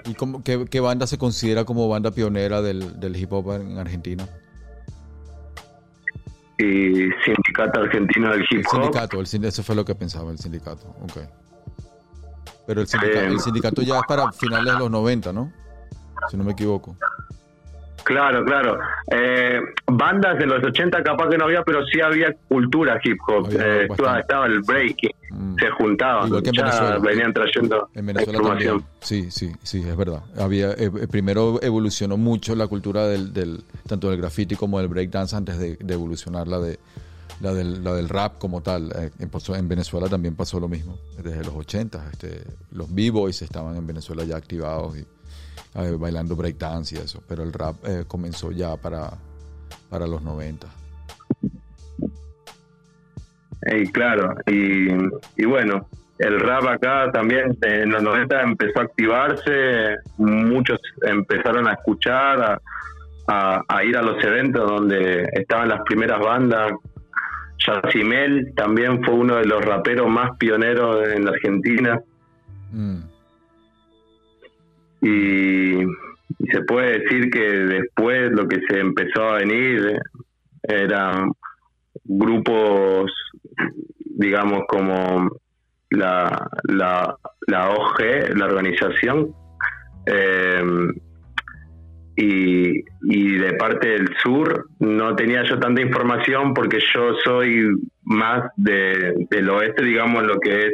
[0.05, 3.77] ¿Y cómo, qué, qué banda se considera como banda pionera del, del hip hop en
[3.77, 4.27] Argentina?
[6.59, 8.71] y Sindicato Argentino del El Hip Hop.
[8.83, 10.87] sindicato, el eso fue lo que pensaba, el sindicato.
[11.01, 11.17] Ok.
[12.67, 15.51] Pero el sindicato, Eh, el sindicato ya es para finales de los 90, ¿no?
[16.29, 16.95] Si no me equivoco.
[18.03, 18.77] Claro, claro.
[19.11, 23.49] Eh, bandas de los 80 capaz que no había, pero sí había cultura hip hop.
[23.51, 25.55] Eh, estaba, estaba el breaking, Mm.
[25.57, 26.97] se juntaban, Igual que en ya Venezuela.
[26.99, 28.77] venían trayendo En Venezuela información.
[28.81, 28.97] también.
[29.01, 30.21] Sí, sí, sí, es verdad.
[30.37, 34.89] Había, eh, eh, primero evolucionó mucho la cultura del, del tanto del graffiti como del
[34.89, 36.77] breakdance antes de, de evolucionar la de
[37.41, 38.91] la del, la del rap como tal.
[38.95, 40.99] Eh, en Venezuela también pasó lo mismo.
[41.17, 45.05] Desde los 80 este, los b-boys estaban en Venezuela ya activados y
[45.75, 47.23] eh, bailando breakdance y eso.
[47.27, 49.11] Pero el rap eh, comenzó ya para,
[49.89, 50.67] para los 90.
[53.65, 54.87] Y claro, y,
[55.37, 55.87] y bueno,
[56.19, 62.61] el rap acá también en los 90 empezó a activarse, muchos empezaron a escuchar, a,
[63.27, 66.73] a- a ir a los eventos donde estaban las primeras bandas.
[67.65, 71.99] Yacimel también fue uno de los raperos más pioneros en la Argentina
[72.71, 72.97] Mm.
[75.03, 75.77] Y,
[76.51, 79.99] se puede decir que después lo que se empezó a venir
[80.63, 81.31] eran
[82.03, 83.11] grupos,
[83.99, 85.29] digamos, como
[85.89, 87.15] la, la,
[87.47, 89.33] la OG, la organización,
[90.05, 90.63] eh,
[92.15, 97.69] y, y de parte del sur no tenía yo tanta información porque yo soy
[98.03, 100.73] más de, del oeste, digamos, lo que es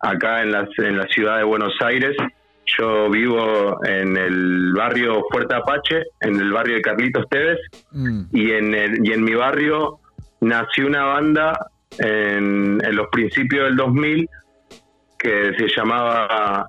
[0.00, 2.16] acá en, las, en la ciudad de Buenos Aires.
[2.66, 7.58] Yo vivo en el barrio Fuerte Apache, en el barrio de Carlitos Tevez,
[7.92, 8.22] Mm.
[8.32, 9.98] y en, el, y en mi barrio
[10.40, 14.28] nació una banda en, en los principios del 2000
[15.18, 16.66] que se llamaba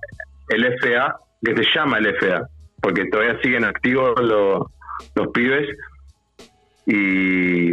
[0.50, 2.48] el FA, que se llama el FA,
[2.82, 4.68] porque todavía siguen activos los,
[5.16, 5.68] los pibes
[6.86, 7.72] y,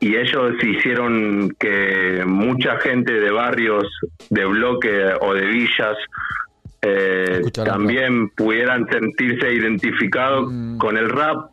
[0.00, 3.84] y ellos hicieron que mucha gente de barrios,
[4.30, 5.96] de bloque o de villas
[6.82, 10.78] eh, también pudieran sentirse identificados Mm.
[10.78, 11.50] con el rap,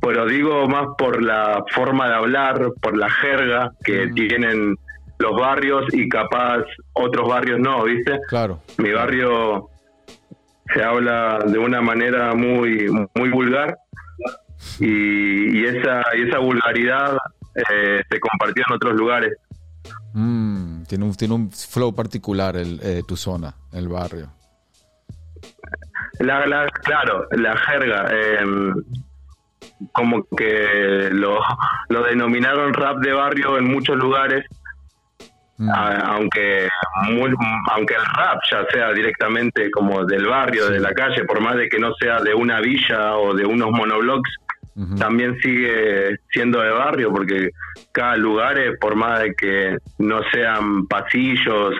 [0.00, 4.14] pero digo más por la forma de hablar, por la jerga que Mm.
[4.14, 4.76] tienen
[5.18, 8.18] los barrios y capaz otros barrios no, ¿viste?
[8.28, 8.60] Claro.
[8.78, 9.68] Mi barrio
[10.74, 13.76] se habla de una manera muy muy vulgar
[14.80, 17.16] y, y esa y esa vulgaridad
[17.54, 19.32] eh, se compartió en otros lugares.
[20.14, 24.28] Mm, tiene, un, tiene un flow particular el, eh, tu zona, el barrio.
[26.20, 28.44] La, la- claro, la jerga, eh,
[29.92, 31.40] como que lo,
[31.88, 34.44] lo denominaron rap de barrio en muchos lugares,
[35.58, 35.68] Mm.
[35.70, 36.68] a- aunque
[37.10, 37.34] muy-
[37.72, 41.68] aunque el rap ya sea directamente como del barrio, de la calle, por más de
[41.68, 44.30] que no sea de una villa o de unos monoblocks,
[44.98, 47.50] también sigue siendo de barrio, porque
[47.92, 51.74] cada lugar, por más de que no sean pasillos,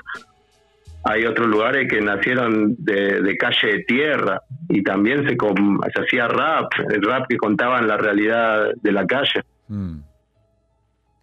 [1.05, 6.03] hay otros lugares que nacieron de, de calle de tierra y también se, com- se
[6.03, 9.43] hacía rap, el rap que contaban la realidad de la calle.
[9.69, 9.99] Mm.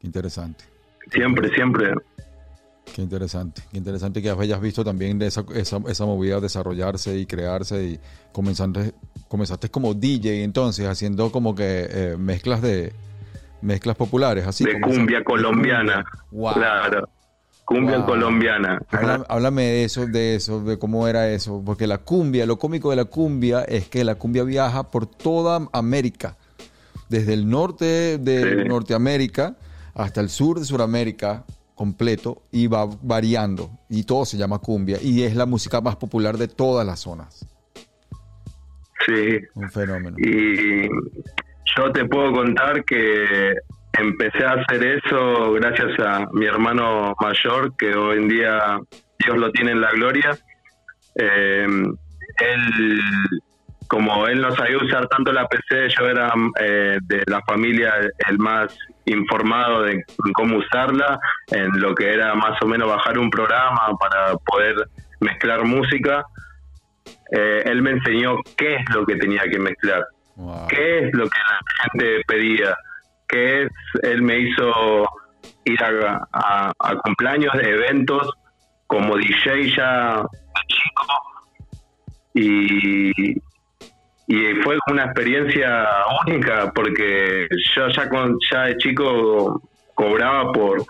[0.01, 0.63] Interesante.
[1.11, 1.93] Siempre, siempre.
[2.95, 3.61] Qué interesante.
[3.71, 7.99] Qué interesante que hayas visto también de esa, esa, esa movida desarrollarse y crearse y
[8.31, 8.93] comenzaste,
[9.27, 12.91] comenzaste como DJ entonces haciendo como que eh, mezclas de
[13.61, 16.03] mezclas populares así de cumbia colombiana.
[16.31, 16.53] Wow.
[16.53, 17.09] Claro.
[17.69, 18.05] Cumbia Wow.
[18.08, 18.82] colombiana.
[19.27, 22.95] Háblame de eso, de eso, de cómo era eso, porque la cumbia, lo cómico de
[22.95, 26.36] la cumbia es que la cumbia viaja por toda América,
[27.10, 28.67] desde el norte de Sí.
[28.67, 29.55] Norteamérica
[29.93, 31.43] hasta el sur de Sudamérica
[31.75, 36.38] completo y va variando y todo se llama cumbia y es la música más popular
[36.39, 37.45] de todas las zonas.
[39.05, 39.39] Sí.
[39.53, 40.17] Un fenómeno.
[40.19, 40.88] Y
[41.77, 43.53] yo te puedo contar que
[43.99, 48.79] empecé a hacer eso gracias a mi hermano mayor, que hoy en día
[49.19, 50.38] Dios lo tiene en la gloria.
[51.15, 51.67] Eh,
[52.38, 53.01] él,
[53.88, 57.93] como él no sabía usar tanto la PC, yo era eh, de la familia
[58.27, 61.19] el más informado de cómo usarla,
[61.51, 64.75] en lo que era más o menos bajar un programa para poder
[65.19, 66.23] mezclar música.
[67.31, 70.05] Eh, él me enseñó qué es lo que tenía que mezclar
[70.39, 70.67] Wow.
[70.69, 72.77] qué es lo que la gente pedía,
[73.29, 73.71] qué es,
[74.03, 75.07] él me hizo
[75.65, 78.29] ir a, cumpleaños de eventos
[78.87, 80.25] como DJ ya
[80.67, 81.07] chico
[82.33, 83.31] y,
[84.27, 85.87] y fue una experiencia
[86.25, 89.61] única porque yo ya con ya de chico
[89.93, 90.85] cobraba por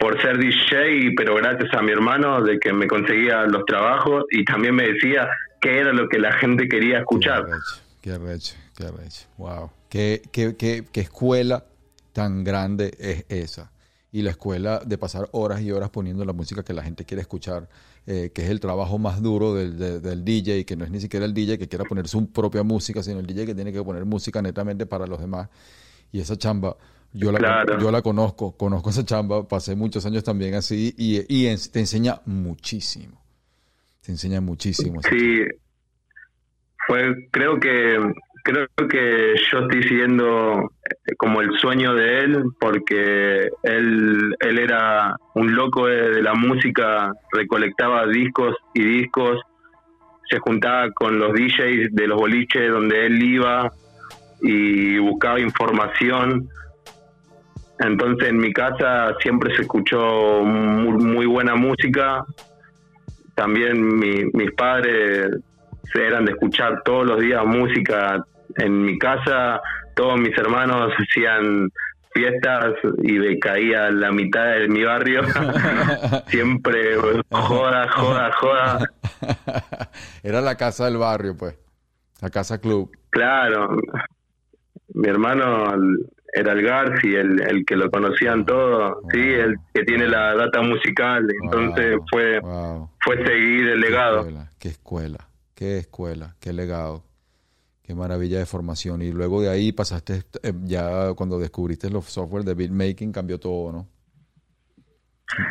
[0.00, 4.46] por ser DJ, pero gracias a mi hermano de que me conseguía los trabajos y
[4.46, 5.28] también me decía
[5.60, 7.44] qué era lo que la gente quería escuchar.
[7.44, 9.26] Qué arrecho, qué arrecho, qué arrecho.
[9.36, 9.70] Wow.
[9.90, 11.66] ¿Qué, qué, qué, qué escuela
[12.14, 13.72] tan grande es esa?
[14.12, 17.20] Y la escuela de pasar horas y horas poniendo la música que la gente quiere
[17.20, 17.68] escuchar,
[18.06, 21.00] eh, que es el trabajo más duro del, de- del DJ, que no es ni
[21.00, 23.82] siquiera el DJ que quiera poner su propia música, sino el DJ que tiene que
[23.82, 25.48] poner música netamente para los demás.
[26.12, 26.76] Y esa chamba,
[27.12, 27.80] yo la, Claro.
[27.80, 31.80] yo la conozco, conozco esa chamba, pasé muchos años también así y, y en- te
[31.80, 33.20] enseña muchísimo.
[34.00, 35.02] Te enseña muchísimo.
[35.02, 35.42] Sí,
[36.86, 37.96] fue, creo que,
[38.42, 40.70] creo que yo estoy siguiendo
[41.06, 47.12] eh, como el sueño de él, porque él, él era un loco de, la música,
[47.32, 49.40] recolectaba discos y discos,
[50.28, 53.70] se juntaba con los DJs de los boliches donde él iba
[54.42, 56.48] y buscaba información.
[57.80, 62.24] Entonces en mi casa siempre se escuchó muy, muy buena música.
[63.34, 65.30] También mi- mis padres
[65.94, 68.24] eran de escuchar todos los días música
[68.56, 69.60] en mi casa.
[69.94, 71.68] Todos mis hermanos hacían
[72.12, 75.22] fiestas y me caía la mitad de mi barrio.
[76.28, 76.96] siempre
[77.30, 78.90] joda, joda, joda.
[80.22, 81.56] Era la casa del barrio, pues.
[82.20, 82.90] La casa club.
[83.10, 83.76] Claro,
[84.94, 85.72] mi hermano
[86.32, 90.62] era el Garci, el, el que lo conocían todos, sí, el que tiene la data
[90.62, 92.90] musical, entonces Wow, fue wow.
[93.00, 94.18] fue seguir el legado.
[94.20, 95.18] Escuela, qué escuela,
[95.60, 97.04] qué escuela, qué legado,
[97.82, 99.02] qué maravilla de formación.
[99.02, 103.70] Y luego de ahí pasaste, eh, ya cuando descubriste los software de beatmaking, cambió todo,
[103.70, 103.86] ¿no?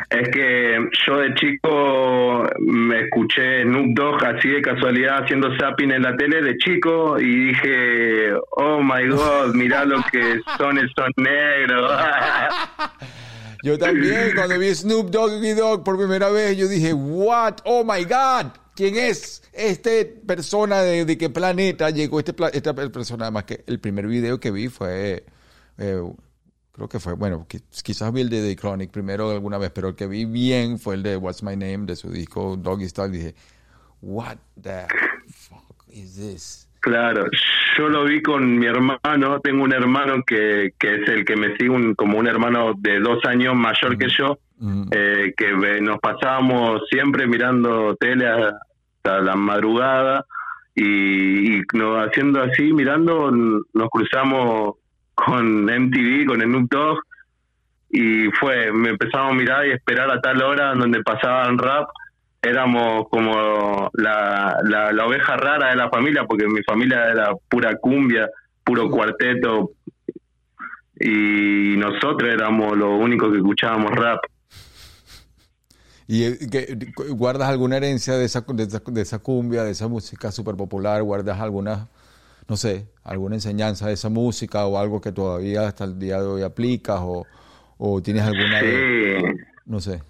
[0.10, 6.02] Es que yo de chico me escuché Snoop Dogg así de casualidad haciendo zapping en
[6.02, 11.91] la tele de chico y dije, oh my god, mirá lo que son esos negros.
[13.62, 17.58] Yo también, cuando vi Snoop Dogg y Dogg por primera vez, yo dije, what?
[17.65, 23.26] Oh my God, ¿quién es este persona de, de qué planeta llegó este esta persona?
[23.26, 25.26] Además que el primer video que vi fue,
[25.78, 26.02] eh,
[26.72, 29.89] creo que fue, bueno, qui- quizás vi el de The Chronic primero alguna vez, pero
[29.89, 33.12] el que vi bien fue el de What's My Name, de su disco Doggy Style.
[33.12, 33.36] Dije,
[34.02, 34.86] what the
[35.30, 36.65] fuck is this?
[36.82, 37.26] Claro,
[37.78, 41.50] yo lo vi con mi hermano, tengo un hermano que, que es el que me
[41.58, 46.00] sigue un- como un hermano de dos años mayor que yo, Mm, eh, que nos
[46.00, 48.26] pasábamos siempre mirando tele
[49.03, 50.25] hasta la madrugada
[50.75, 54.75] y, y nos haciendo así, mirando, nos cruzamos
[55.15, 56.99] con MTV, con Snoop Dogg
[57.89, 61.89] y fue, me empezamos a mirar y esperar a tal hora donde pasaban rap.
[62.41, 67.75] Éramos como la, la, la oveja rara de la familia, porque mi familia era pura
[67.77, 68.29] cumbia,
[68.63, 69.71] puro cuarteto,
[71.00, 74.19] y nosotros éramos los únicos que escuchábamos rap.
[76.12, 76.75] ¿Y eh, que-
[77.12, 81.03] guardas alguna herencia de esa, de esa, de esa cumbia, de esa música súper popular?
[81.03, 81.87] ¿Guardas alguna,
[82.47, 86.25] no sé, alguna enseñanza de esa música o algo que todavía hasta el día de
[86.25, 87.27] hoy aplicas o,
[87.77, 89.37] o tienes alguna, de- Sí,
[89.67, 90.01] no sé?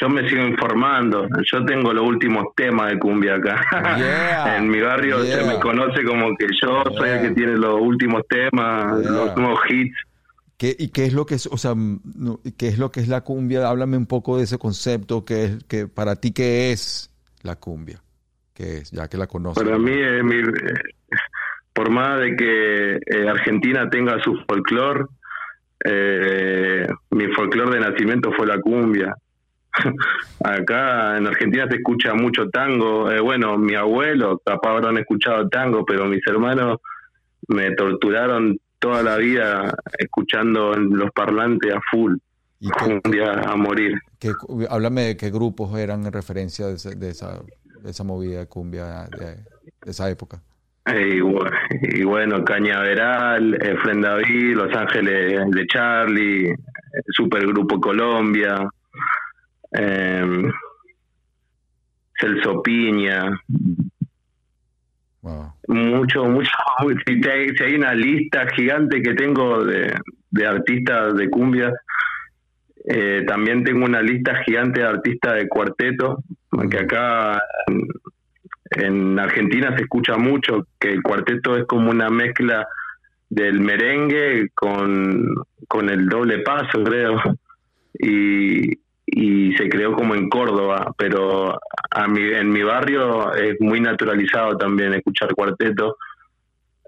[0.00, 1.26] yo me sigo informando.
[1.52, 3.60] Yo tengo los últimos temas de cumbia acá.
[3.96, 7.80] Yeah, en mi barrio se me conoce como que yo soy el que tiene los
[7.80, 9.96] últimos temas, los nuevos hits.
[10.56, 13.08] ¿Qué, ¿Y qué es lo que es, o sea, no, qué es lo que es
[13.08, 13.68] la cumbia?
[13.68, 17.10] Háblame un poco de ese concepto, que es, que para ti qué es
[17.42, 18.00] la cumbia,
[18.54, 19.62] qué es, ya que la conoces.
[19.62, 19.90] Para mí,
[20.22, 20.72] mi- eh,
[21.72, 25.06] por más de que eh, Argentina tenga su folclore,
[25.84, 29.14] eh, mi folclore de nacimiento fue la cumbia.
[30.44, 33.10] Acá en Argentina se escucha mucho tango.
[33.10, 36.78] Eh, bueno, mi abuelo, capaz habrán escuchado tango, pero mis hermanos
[37.48, 42.16] me torturaron toda la vida escuchando los parlantes a full.
[42.60, 43.94] ¿Y cumbia a morir.
[44.18, 44.32] Que,
[44.68, 46.74] háblame de qué grupos eran en referencia de,
[47.08, 47.40] esa,
[47.82, 50.42] de esa movida de cumbia de, esa época.
[50.86, 51.20] Y,
[51.98, 56.54] y, bueno, Cañaveral, Efren David, Los Ángeles de Charlie,
[57.08, 58.68] Supergrupo Colombia,
[59.72, 60.42] eh,
[62.18, 63.30] Celso Piña.
[65.68, 66.50] Mucho, mucho.
[67.06, 69.94] Si, hay, una lista gigante que tengo de,
[70.46, 71.72] artistas de cumbia,
[72.86, 76.22] eh, también tengo una lista gigante de artistas de cuarteto,
[76.70, 77.42] que acá
[78.70, 82.66] en, Argentina se escucha mucho, que el cuarteto es como una mezcla
[83.30, 85.24] del merengue con,
[85.68, 87.20] con el doble paso, creo.
[87.98, 91.58] Y, y se creó como en Córdoba, pero
[91.90, 95.96] a mi, en mi barrio es muy naturalizado también escuchar cuarteto.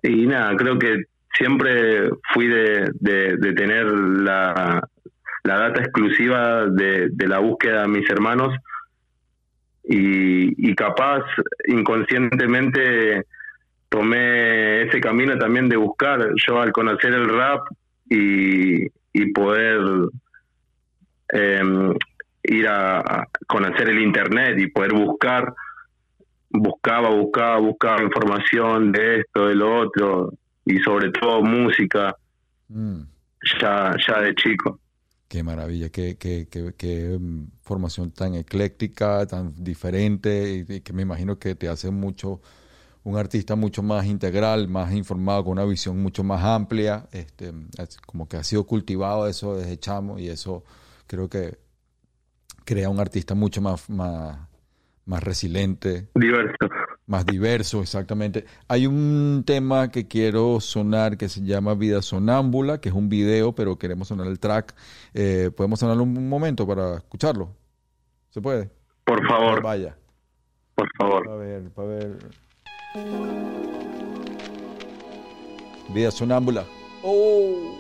[0.03, 1.05] Y nada, creo que
[1.37, 4.83] siempre fui de, de, tener la,
[5.45, 8.55] la, data exclusiva de, la búsqueda de mis hermanos
[9.85, 11.23] y, y capaz
[11.67, 13.25] inconscientemente
[13.89, 17.67] tomé ese camino también de buscar yo al conocer el rap
[18.09, 18.89] y
[19.33, 19.81] poder
[21.33, 21.62] eh,
[22.43, 25.55] ir a, conocer el internet y poder buscar,
[26.51, 30.33] buscaba, buscaba, buscaba información de esto, de lo otro,
[30.64, 32.16] y sobre todo música,
[32.68, 33.01] mm.
[33.61, 34.81] ya, ya de chico.
[35.29, 41.39] Qué maravilla, qué, qué, qué, mm, formación tan ecléctica, tan diferente, y, que me imagino
[41.39, 42.41] que te hace mucho
[43.03, 47.53] un artista mucho más integral, más informado, con una visión mucho más amplia, este,
[48.05, 50.64] como que ha sido cultivado eso desde chamo y eso
[51.07, 51.59] creo que
[52.65, 54.37] crea un artista mucho más, más,
[55.05, 56.09] más resiliente.
[56.15, 56.57] Diverso.
[57.07, 58.45] Más diverso, exactamente.
[58.67, 63.55] Hay un tema que quiero sonar que se llama Vida Sonámbula, que es un video,
[63.55, 64.75] pero queremos sonar el track.
[65.15, 67.55] Eh, ¿Podemos sonar un momento para escucharlo?
[68.31, 68.71] ¿Se puede?
[69.05, 69.63] Por favor.
[69.63, 69.97] Vaya.
[70.75, 71.29] Por favor.
[71.29, 72.19] A ver, a ver.
[75.95, 76.65] Vida Sonámbula.
[77.05, 77.76] Oh.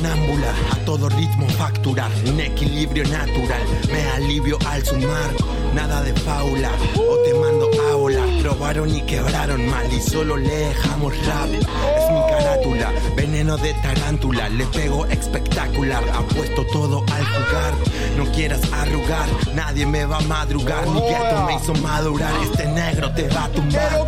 [0.00, 3.60] Sonámbula, a todo ritmo facturar, un equilibrio natural,
[3.92, 5.30] me alivio al sumar,
[5.74, 11.14] nada de faula, o te mando aula, probaron y quebraron mal y solo le dejamos
[11.26, 17.74] rap, es mi carátula, veneno de tarántula, le pego espectacular, apuesto todo al jugar,
[18.16, 23.12] no quieras arrugar, nadie me va a madrugar, mi gueto me hizo madurar, este negro
[23.12, 24.06] te va a tumbar,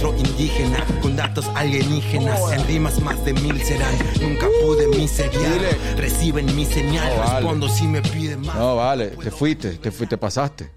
[0.00, 5.18] rostro indígena, con datos alienígenas, en rimas más de mil serán, nunca pude mis
[5.96, 8.54] Reciben mi señal, no, respondo si me piden más.
[8.54, 10.70] No, vale, te fuiste, te, fuiste, te pasaste.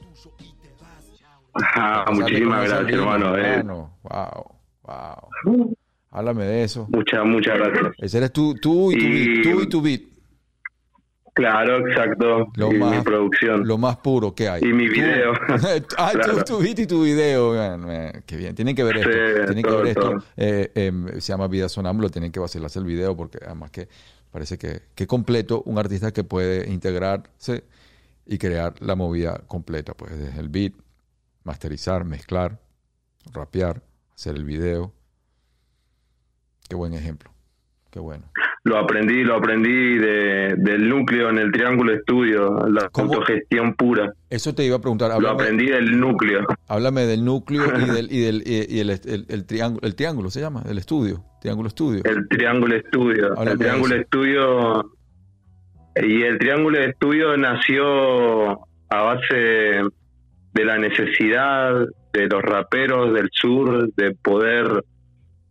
[1.53, 3.38] Ah, muchísimas gracias, hermano.
[3.38, 3.63] Eh.
[3.63, 5.76] Wow, wow.
[6.11, 6.88] Háblame de eso.
[6.89, 7.93] Muchas, muchas gracias.
[7.99, 10.01] Ese eres tú, tú y, tu beat, tú y tu beat.
[11.34, 12.51] Claro, exacto.
[12.57, 13.65] y mi producción.
[13.65, 14.61] Lo más puro que hay.
[14.63, 15.34] Y mi video.
[15.97, 16.11] ah,
[16.45, 17.53] tu beat y tu video.
[18.25, 18.53] qué bien.
[18.53, 19.45] Tienen que ver esto.
[19.45, 20.23] tienen que ver esto.
[20.36, 22.09] Eh, em, se llama Vida Sonámbulo.
[22.09, 23.88] Tienen que vacilarse el video porque además que
[24.32, 27.65] Parece que, que completo un artista que puede integrarse
[28.25, 30.73] y crear la movida completa, pues desde el beat,
[31.43, 32.61] masterizar, mezclar,
[33.34, 33.84] rapear,
[34.15, 34.93] hacer el video.
[36.69, 37.29] Qué buen ejemplo,
[37.89, 38.32] qué bueno.
[38.64, 44.14] Lo aprendí, lo aprendí de, del núcleo en el Triángulo Estudio, la autogestión pura.
[44.30, 45.20] Eso te iba a preguntar.
[45.20, 46.45] lo aprendí del núcleo.
[46.68, 50.62] Háblame del núcleo y del, y del y, el, el, triángulo, el triángulo se llama,
[50.70, 51.24] el estudio.
[51.41, 52.03] Triángulo Estudio.
[52.05, 53.36] El Triángulo Estudio.
[53.36, 54.91] el Triángulo Estudio.
[55.95, 58.51] Y el Triángulo Estudio nació
[58.89, 59.82] a base
[60.53, 64.84] de la necesidad de los raperos del sur de poder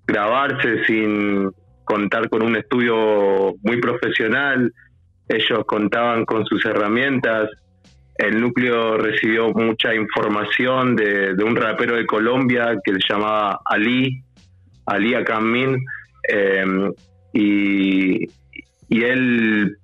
[0.06, 1.50] grabarse sin
[1.90, 4.72] contar con un estudio muy profesional.
[5.28, 7.50] Ellos contaban con sus herramientas.
[8.16, 14.22] El núcleo recibió mucha información de, un rapero de Colombia que se llamaba Ali,
[14.86, 15.84] Ali Akammin,
[16.28, 16.64] eh,
[17.32, 18.24] y,
[18.88, 19.76] y él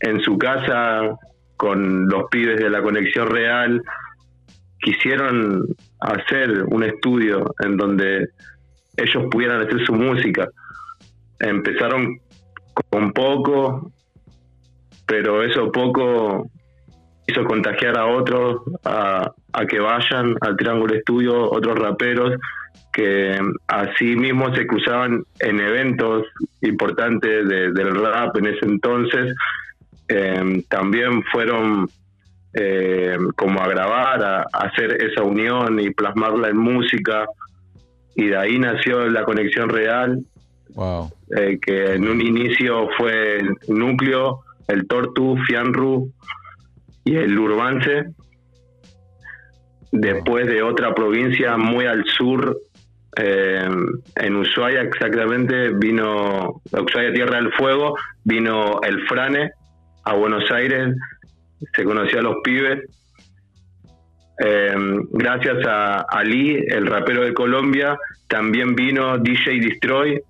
[0.00, 1.16] en su casa
[1.56, 3.82] con los pibes de la conexión real
[4.80, 5.64] quisieron
[6.00, 8.28] hacer un estudio en donde
[8.96, 10.48] ellos pudieran hacer su música.
[11.40, 12.18] Empezaron
[12.90, 13.92] con poco,
[15.06, 16.50] pero eso poco
[17.26, 22.34] hizo contagiar a otros a, a que vayan al Triángulo Estudio, otros raperos
[22.92, 26.24] que así mismo se cruzaban en eventos
[26.62, 29.34] importantes de- del rap en ese entonces.
[30.08, 31.88] Eh, también fueron
[32.54, 37.26] eh, como a grabar, a hacer esa unión y plasmarla en música.
[38.16, 40.18] Y de ahí nació la conexión real,
[40.74, 41.10] Wow.
[41.36, 46.12] eh, que en un inicio fue el Núcleo, el Tortu, Fianru
[47.04, 48.06] y el Urbance.
[49.90, 52.58] Después de otra provincia muy al sur,
[53.16, 53.68] eh,
[54.16, 59.50] en Ushuaia exactamente, vino Ushuaia Tierra del Fuego, vino el Frane
[60.04, 60.94] a Buenos Aires,
[61.74, 62.84] se conoció a los pibes.
[64.44, 64.76] Eh,
[65.10, 67.98] gracias a Ali, el rapero de Colombia,
[68.28, 70.22] también vino DJ Destroy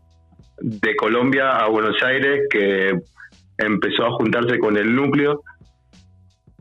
[0.61, 2.99] de Colombia a Buenos Aires, que
[3.59, 5.43] empezó a juntarse con el núcleo.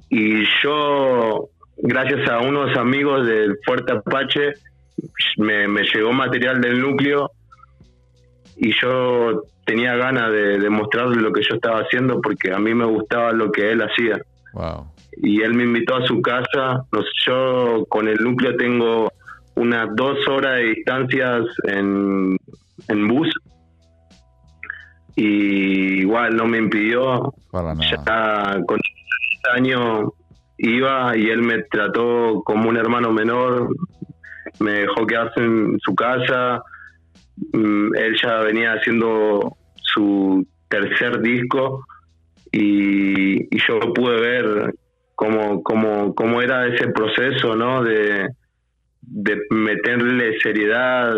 [0.10, 4.54] Y yo, gracias a unos amigos del Fuerte Apache,
[5.38, 7.32] me, me llegó material del núcleo
[8.56, 12.74] y yo tenía ganas de, de mostrarle lo que yo estaba haciendo porque a mí
[12.74, 14.20] me gustaba lo que él hacía
[14.54, 14.88] Wow.
[15.22, 16.84] y él me invitó a su casa.
[17.28, 19.12] Yo con el núcleo tengo
[19.56, 22.38] unas dos horas de distancias en,
[22.88, 23.30] en bus.
[25.18, 27.34] Y igual no me impidió.
[27.52, 27.90] Para nada.
[27.90, 30.14] Ya con 16 años
[30.60, 33.68] iba y él me trató como un hermano menor.
[34.60, 36.62] Me dejó quedarse en su casa.
[37.54, 41.84] Mm, Él ya venía haciendo su tercer disco
[42.52, 44.74] y, y yo pude ver
[45.16, 47.84] cómo, cómo, cómo era ese proceso, ¿no?
[47.84, 48.30] De,
[49.02, 51.16] de meterle seriedad,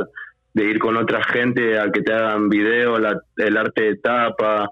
[0.60, 4.70] de ir con otra gente a que te hagan video, el arte de tapa,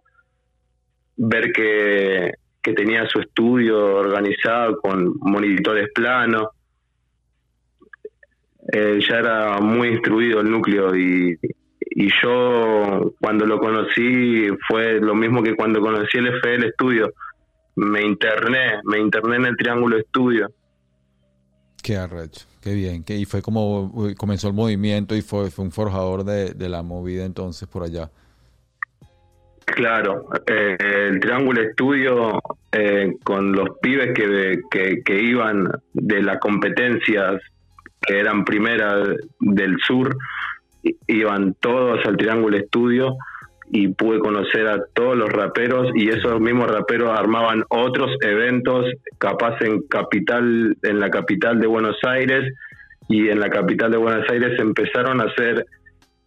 [1.15, 6.47] ver que, que tenía su estudio organizado con monitores planos.
[8.73, 11.39] Eh, ya era muy instruido el núcleo y,
[11.79, 17.13] y yo cuando lo conocí fue lo mismo que cuando conocí el FL Studio.
[17.77, 20.49] Me interné, me interné en el Triángulo Estudio.
[21.87, 22.45] Qué arrecho.
[22.61, 23.01] Qué bien.
[23.05, 27.65] Que, y fue como comenzó el movimiento y fue, un forjador de, la movida entonces
[27.65, 28.09] por allá.
[29.63, 30.75] Claro, eh,
[31.07, 32.41] el Triángulo Estudio
[32.73, 34.59] eh, con los pibes que,
[35.05, 37.41] que, iban de las competencias
[38.01, 39.07] que eran primeras
[39.39, 40.13] del sur,
[41.07, 43.15] iban todos al Triángulo Estudio
[43.69, 48.85] y pude conocer a todos los raperos y esos mismos raperos armaban otros eventos,
[49.17, 52.53] capaz en capital, en la capital de Buenos Aires
[53.09, 55.65] y en la capital de Buenos Aires empezaron a hacer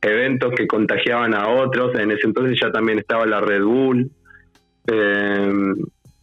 [0.02, 1.94] eventos que contagiaban a otros.
[1.98, 4.10] En ese entonces ya también estaba la Red Bull
[4.86, 5.52] eh,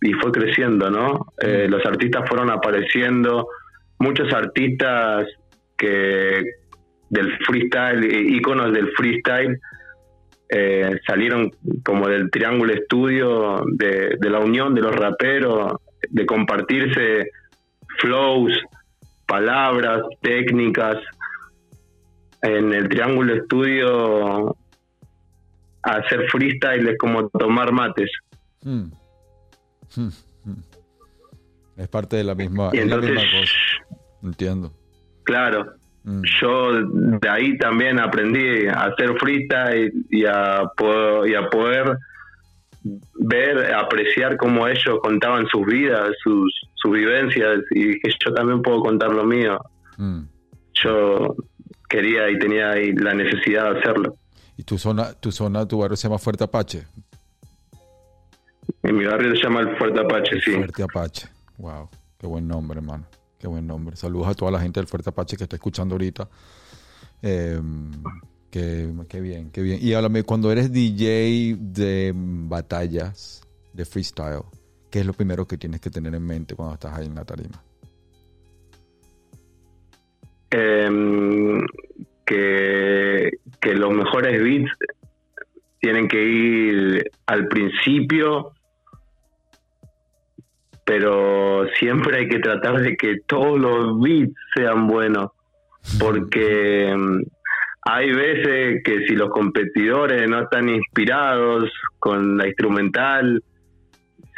[0.01, 1.28] y fue creciendo, ¿no?
[1.41, 3.47] Eh, los artistas fueron apareciendo,
[3.99, 5.28] muchos artistas
[5.76, 6.43] que
[7.09, 8.03] del freestyle,
[8.34, 9.59] íconos del freestyle,
[10.50, 11.52] eh, salieron
[11.84, 15.74] como del Triángulo Estudio, de, de la unión de los raperos,
[16.10, 17.30] de compartirse
[18.00, 18.52] flows,
[19.26, 20.98] palabras, técnicas.
[22.41, 24.56] En el Triángulo Estudio,
[25.82, 28.10] hacer freestyle es como tomar mates.
[28.64, 28.91] Mm.
[29.95, 30.10] Mm,
[30.45, 30.64] mm.
[31.78, 33.98] Es parte de la misma, Y es la entonces, misma cosa.
[34.24, 34.74] Entiendo.
[35.24, 35.74] claro,
[36.10, 36.22] Mm.
[36.39, 36.72] yo
[37.20, 41.97] de ahí también aprendí a hacer freestyle y a, po- y a poder
[43.16, 48.80] ver, apreciar cómo ellos contaban sus vidas, sus, sus vivencias y dije yo también puedo
[48.80, 49.60] contar lo mío.
[49.97, 50.22] Mm.
[50.82, 51.36] Yo
[51.89, 54.16] quería y tenía ahí la necesidad de hacerlo.
[54.55, 56.86] ¿Y tu zona, tu zona, tu barrio se llama Fuerte Apache?
[58.84, 60.51] En mi barrio se llama el Fuerte Apache, sí.
[60.51, 61.28] Fuerte Apache.
[61.58, 61.89] Wow.
[62.18, 63.05] Qué buen nombre, hermano.
[63.40, 63.96] Qué buen nombre.
[63.96, 66.28] Saludos a toda la gente del Fuerte Apache que está escuchando ahorita.
[67.22, 69.80] Qué, qué bien, qué bien.
[69.82, 74.44] Y háblame, cuando eres DJ de batallas, de freestyle,
[74.90, 77.26] ¿qué es lo primero que tienes que tener en mente cuando estás ahí en la
[77.26, 77.62] tarima?
[80.50, 81.66] Em,
[82.26, 84.72] que, que los mejores beats
[85.80, 88.54] tienen que ir al principio,
[90.88, 95.32] pero siempre hay que tratar de que todos los beats sean buenos,
[96.00, 97.26] porque em,
[97.82, 101.70] hay veces que si los competidores no están inspirados
[102.00, 103.44] con la instrumental,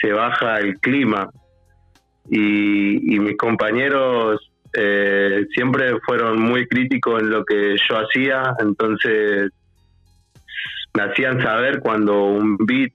[0.01, 1.29] se baja el clima.
[2.31, 9.51] Y, y mis compañeros eh, siempre fueron muy críticos en lo que yo hacía, entonces
[10.95, 12.91] me hacían saber cuando un beat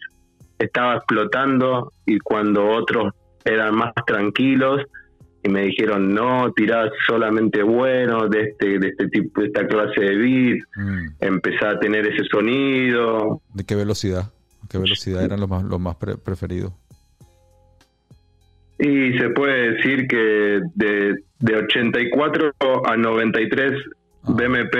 [0.59, 3.13] estaba explotando y cuando otros
[3.45, 4.83] eran más tranquilos
[5.43, 10.01] y me dijeron no tirás solamente bueno de este de este tipo de esta clase
[10.01, 11.07] de beat Mm.
[11.21, 14.31] empezá a tener ese sonido ¿De qué velocidad?
[14.71, 16.73] ¿Qué velocidad eran los más, los más pre- preferidos?
[18.79, 22.53] y se puede decir que de, de 84
[22.87, 23.73] a 93
[24.27, 24.33] Ah.
[24.33, 24.75] BMP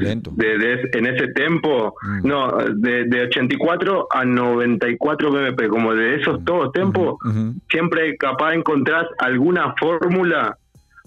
[0.00, 2.26] de, de- en ese tempo Mm.
[2.26, 7.54] no de, de 84 a 94 BMP como de esos todos tempos Ujú.
[7.70, 10.56] siempre capaz encontrás alguna fórmula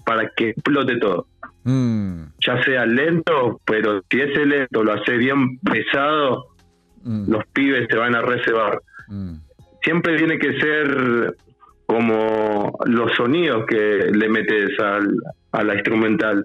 [0.06, 1.26] para que explote todo
[1.64, 6.46] Mm, ya sea lento, pero si ese lento lo hace bien pesado,
[7.04, 8.80] mm, los pibes se van a reservar.
[9.08, 9.34] mm.
[9.84, 11.36] Siempre tiene que ser
[11.86, 15.14] como los sonidos que le metes al,
[15.52, 16.44] a la instrumental.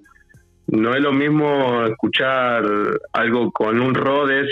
[0.68, 2.64] No es lo mismo escuchar
[3.14, 4.50] algo con un Rhodes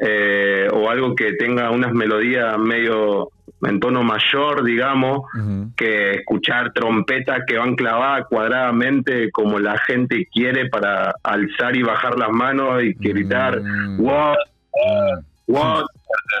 [0.00, 3.30] eh, o algo que tenga unas melodías medio
[3.62, 5.22] en tono mayor, digamos,
[5.76, 12.16] que escuchar trompetas que van clavadas cuadradamente como la gente quiere para alzar y bajar
[12.18, 14.00] las manos y gritar Mm.
[14.00, 14.36] what,
[14.74, 15.52] Mm.
[15.52, 15.84] what,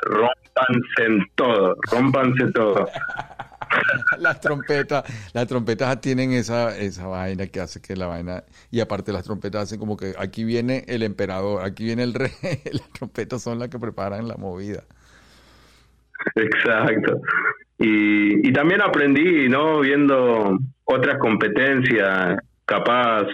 [0.02, 2.88] rompanse en todo, rompanse todo.
[4.18, 9.12] Las trompetas, las trompetas tienen esa, esa vaina que hace que la vaina, y aparte
[9.12, 12.30] las trompetas hacen como que aquí viene el emperador, aquí viene el rey,
[12.72, 14.84] las trompetas son las que preparan la movida.
[16.34, 17.20] Exacto.
[17.78, 19.80] Y, y también aprendí, ¿no?
[19.80, 23.26] Viendo otras competencias, capaz,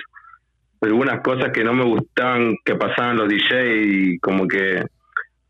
[0.81, 4.85] algunas cosas que no me gustaban que pasaban los DJ y como que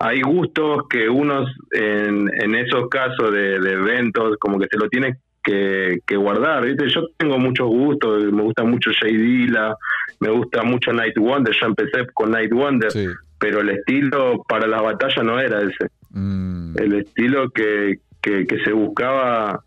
[0.07, 4.88] hay gustos que unos en, en esos casos de, de eventos como que se lo
[4.88, 6.88] tiene que, que guardar, ¿viste?
[6.88, 9.74] Yo tengo muchos gustos, me gusta mucho Jay Dilla,
[10.20, 13.07] me gusta mucho Night Wonder, yo empecé con Night Wonder, Sí.
[13.38, 18.59] pero el estilo para la batalla no era ese Mm, el estilo que, que, que
[18.64, 19.64] se buscaba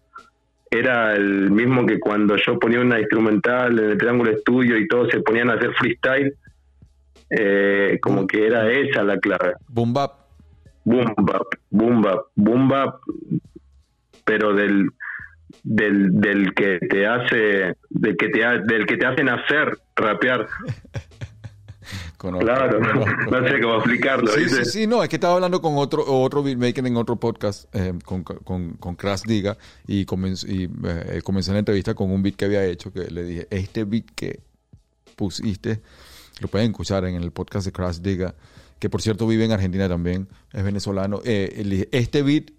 [0.71, 5.09] era el mismo que cuando yo ponía una instrumental en el Triángulo Estudio y todos
[5.11, 6.33] se ponían a hacer freestyle,
[7.29, 9.53] eh, como que era esa la clave.
[9.67, 10.11] boom bap.
[10.89, 12.95] Boom bap, boom bap, boom bap,
[14.23, 14.89] pero del
[15.63, 20.47] del, del que te hace del que te ha- del que te hacen hacer rapear
[22.17, 22.79] claro
[23.31, 24.65] no sé cómo explicarlo Sí, ¿viste?
[24.65, 27.93] sí, sí, no, es que estaba hablando con otro otro beatmaker en otro podcast, eh,
[28.05, 29.57] con, con, con Crash Diga,
[29.87, 33.47] y, y eh, comencé la entrevista con un beat que había hecho, que le dije,
[33.49, 34.39] este beat que
[35.15, 35.81] pusiste,
[36.41, 38.33] lo pueden escuchar en el podcast de Crash Diga,
[38.79, 42.51] que por cierto vive en Argentina también, es venezolano, eh, este beat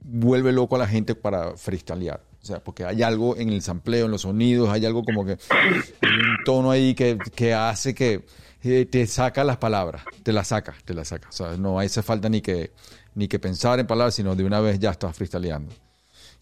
[0.00, 2.22] vuelve loco a la gente para freestylear.
[2.40, 5.32] O sea, porque hay algo en el sampleo, en los sonidos, hay algo como que
[5.32, 8.24] hay un tono ahí que, que hace que
[8.62, 11.28] eh, te saca las palabras, te las saca, te las saca.
[11.28, 12.72] O sea, no hace falta ni que,
[13.14, 15.74] ni que pensar en palabras, sino de una vez ya estás freestyleando.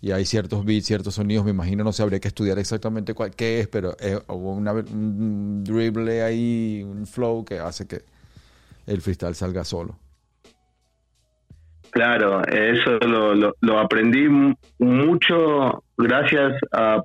[0.01, 3.31] Y hay ciertos beats, ciertos sonidos, me imagino, no sé, habría que estudiar exactamente cuál,
[3.35, 8.03] qué es, pero es hubo una, un dribble ahí, un flow que hace que
[8.87, 9.99] el freestyle salga solo.
[11.91, 12.99] Claro, eso
[13.61, 17.03] lo, aprendí mu- mucho gracias a,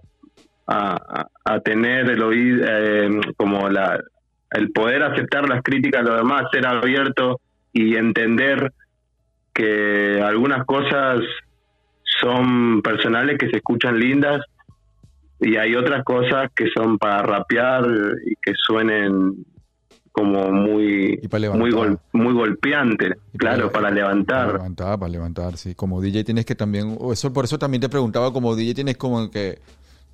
[1.63, 3.99] tener el oído, eh, como la,
[4.51, 7.39] el poder aceptar las críticas de demás, ser abierto
[7.73, 8.71] y entender
[9.53, 11.21] que algunas cosas
[12.03, 14.41] son personales que se escuchan lindas
[15.39, 17.85] y hay otras cosas que son para rapear
[18.25, 19.45] y que suenen
[20.11, 21.19] como muy
[21.55, 24.45] muy gol- muy golpeante, Y claro, para levantar.
[24.47, 25.73] Para levantar, para levantar, sí.
[25.75, 29.31] Como DJ tienes que también, eso por eso también te preguntaba, como DJ tienes como
[29.31, 29.59] que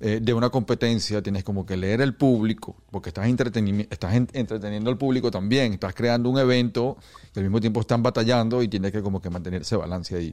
[0.00, 4.90] eh, de una competencia tienes como que leer el público, porque estás, estás en- entreteniendo
[4.90, 6.96] al público también, estás creando un evento
[7.34, 10.32] que al mismo tiempo están batallando y tienes que como que mantener ese balance ahí.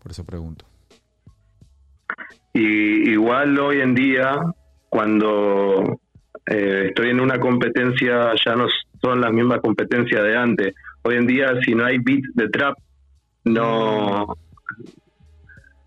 [0.00, 0.64] Por eso pregunto.
[2.54, 4.40] Y igual hoy en día,
[4.88, 6.00] cuando
[6.50, 8.66] eh, estoy en una competencia, ya no
[9.00, 10.74] son las mismas competencias de antes.
[11.02, 12.74] Hoy en día, si no hay beat de trap,
[13.44, 14.26] no,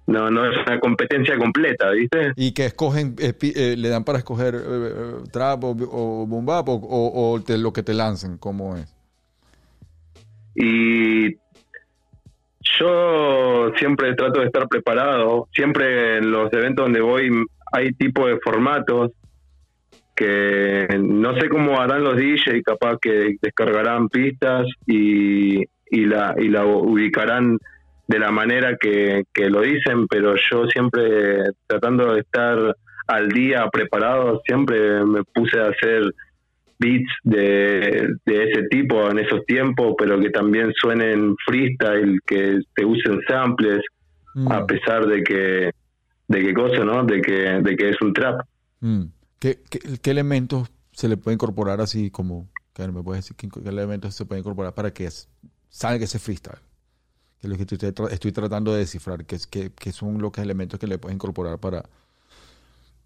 [0.07, 2.33] no, no es una competencia completa, ¿viste?
[2.35, 6.45] ¿Y que escogen, eh, eh, le dan para escoger eh, eh, trap o, o boom
[6.45, 8.37] bap o, o- o te- lo que te lancen?
[8.37, 8.93] ¿Cómo es?
[10.55, 11.35] Y
[12.79, 15.47] yo siempre trato de estar preparado.
[15.53, 17.29] Siempre en los eventos donde voy
[17.71, 19.11] hay tipo de formatos
[20.21, 26.47] que no sé cómo harán los DJ, capaz que descargarán pistas y, y, la, y
[26.49, 27.57] la ubicarán
[28.07, 32.75] de la manera que, que lo dicen, pero yo siempre tratando de estar
[33.07, 36.13] al día preparado, siempre me puse a hacer
[36.77, 42.85] beats de, de ese tipo en esos tiempos, pero que también suenen freestyle, que se
[42.85, 43.81] usen samples,
[44.33, 44.51] Mm.
[44.51, 45.71] a pesar de que
[46.27, 47.03] de qué cosa, ¿no?
[47.03, 48.41] De que, de que es un trap.
[48.79, 49.03] Mm.
[49.41, 49.59] ¿Qué,
[50.03, 54.75] elementos se le puede incorporar así como, me puedes decir qué, elementos se puede incorporar
[54.75, 55.09] para que
[55.67, 56.59] salga ese freestyle?
[57.39, 60.79] Que es lo que estoy, estoy tratando de descifrar, que, que, que son los elementos
[60.79, 61.83] que le puedes incorporar para,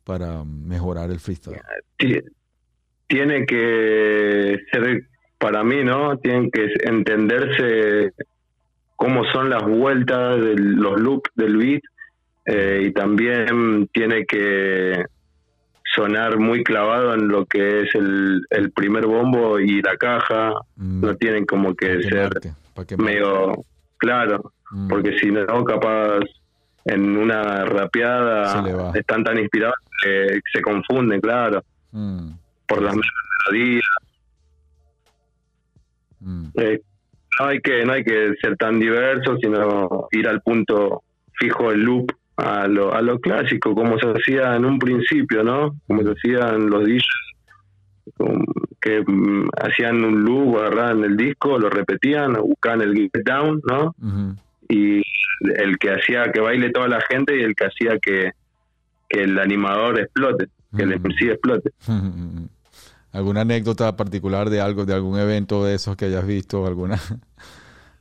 [0.04, 1.62] para mejorar el freestyle.
[1.98, 2.20] Ti-
[3.08, 5.08] Tiene que ser,
[5.38, 6.18] para mí, ¿no?
[6.18, 8.12] Tienen que entenderse
[8.98, 11.82] cómo son las vueltas los loops del beat
[12.46, 15.06] eh, y también tiene que
[15.94, 20.54] sonar muy clavado en lo que es el, el primer bombo y la caja.
[20.76, 22.30] Mm, No tienen como que ser
[22.98, 23.64] medio
[23.98, 26.20] claro, Mm, porque si no, capaz
[26.86, 32.32] en una rapeada están tan inspirados que se confunden, claro, mm,
[32.68, 33.86] por las melodías.
[36.56, 36.82] Eh,
[37.40, 41.82] no hay que no hay que ser tan diverso, sino ir al punto fijo del
[41.82, 45.76] loop, a lo, a lo clásico, como se hacía en un principio, ¿no?
[45.88, 47.06] Como se hacían los DJs,
[48.82, 53.96] que mm, hacían un loop, agarraban el disco, lo repetían, buscaban el get down, ¿no?
[54.68, 55.02] Y
[55.56, 58.32] el que hacía que baile toda la gente y el que hacía que,
[59.10, 61.00] que el animador explote, que el.
[61.00, 61.72] MC explote.
[63.12, 66.68] ¿Alguna anécdota particular de algo, de algún evento de esos que hayas visto?
[66.68, 67.00] ¿Alguna,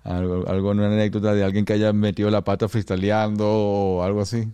[0.05, 4.47] algo, alguna anécdota de alguien que haya metido la pata freestyleando o algo así?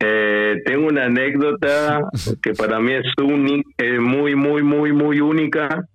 [0.00, 2.02] Eh, tengo una anécdota
[2.42, 3.06] que para mí es
[3.78, 5.88] eh, muy, muy, muy, muy única,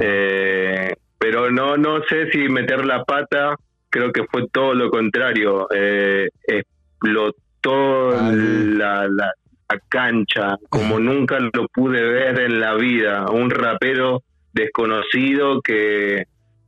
[0.00, 3.56] eh, pero no, no sé si meter la pata,
[3.90, 9.32] creo que fue todo lo contrario, eh, explotó la, la,
[9.68, 14.22] la cancha como nunca lo pude ver en la vida, un rapero
[14.52, 16.24] desconocido que,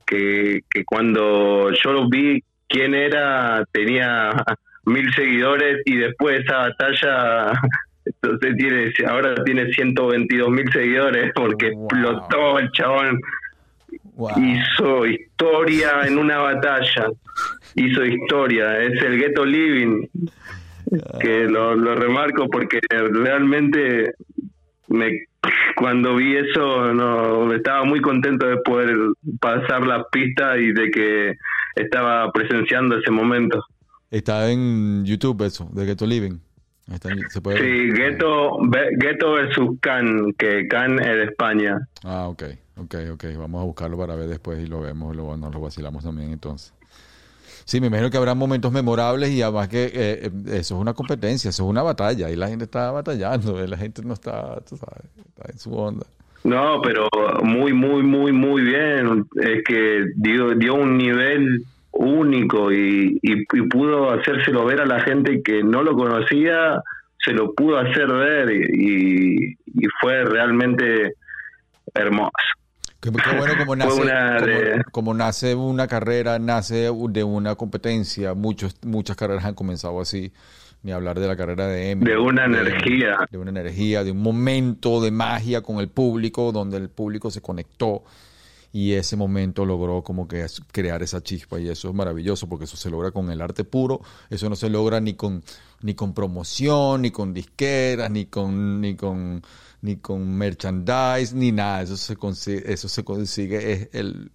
[0.07, 4.31] que, que cuando yo lo vi quién era tenía
[4.87, 7.53] mil seguidores y después esa batalla
[8.05, 11.87] entonces tiene ahora tiene 122 mil seguidores porque Wow.
[11.89, 13.21] explotó el chabón
[14.15, 14.39] Wow.
[14.39, 17.09] hizo historia en una batalla
[17.75, 20.07] hizo historia es el ghetto living
[21.21, 24.13] que lo, lo remarco porque realmente
[24.89, 25.25] me
[25.77, 28.97] cuando vi eso no estaba muy contento de poder
[29.41, 31.37] pasar la pista y de que
[31.77, 33.63] estaba presenciando ese momento
[34.11, 36.39] Está en YouTube eso, de Ghetto Living.
[36.93, 37.65] Está en- se puede ver.
[37.71, 38.59] sí Ghetto
[38.99, 42.43] Ghetto versus Can que Can es de España Ah, ok,
[42.77, 43.25] ok, ok.
[43.39, 46.74] Vamos a buscarlo para ver después y lo vemos, lo, nos lo vacilamos también entonces.
[47.65, 50.93] Sí, me imagino que habrá momentos memorables y además que eh, eh, eso es una
[50.93, 54.61] competencia, eso es una batalla y la gente está batallando, eh, la gente no está,
[54.69, 56.07] tú sabes, está en su onda.
[56.45, 57.09] No, pero
[57.43, 59.27] muy, muy, muy, muy bien.
[59.41, 65.43] Es que dio, un nivel único y, y, y pudo hacérselo ver a la gente
[65.43, 66.83] que no lo conocía,
[67.25, 69.57] se lo pudo hacer ver y
[70.03, 71.15] fue realmente
[71.95, 72.31] hermoso.
[73.05, 77.55] Qué, qué bueno como nace, una como, de- como nace una carrera, nace de una
[77.55, 78.33] competencia.
[78.33, 80.33] Muchos, muchas carreras han comenzado así.
[80.83, 82.15] Ni hablar de la carrera de Eminem.
[82.15, 83.17] De una energía.
[83.31, 87.41] De una energía, de un momento de magia con el público, donde el público se
[87.43, 88.05] conectó
[88.75, 92.77] y ese momento logró como que crear esa chispa y eso es maravilloso porque eso
[92.77, 94.01] se logra con el arte puro,
[94.31, 95.45] eso no se logra ni con
[95.83, 99.45] ni con promoción, ni con disqueras, ni con ni con
[99.81, 104.33] ni con merchandise, ni nada, eso se consigue, eso se consigue es el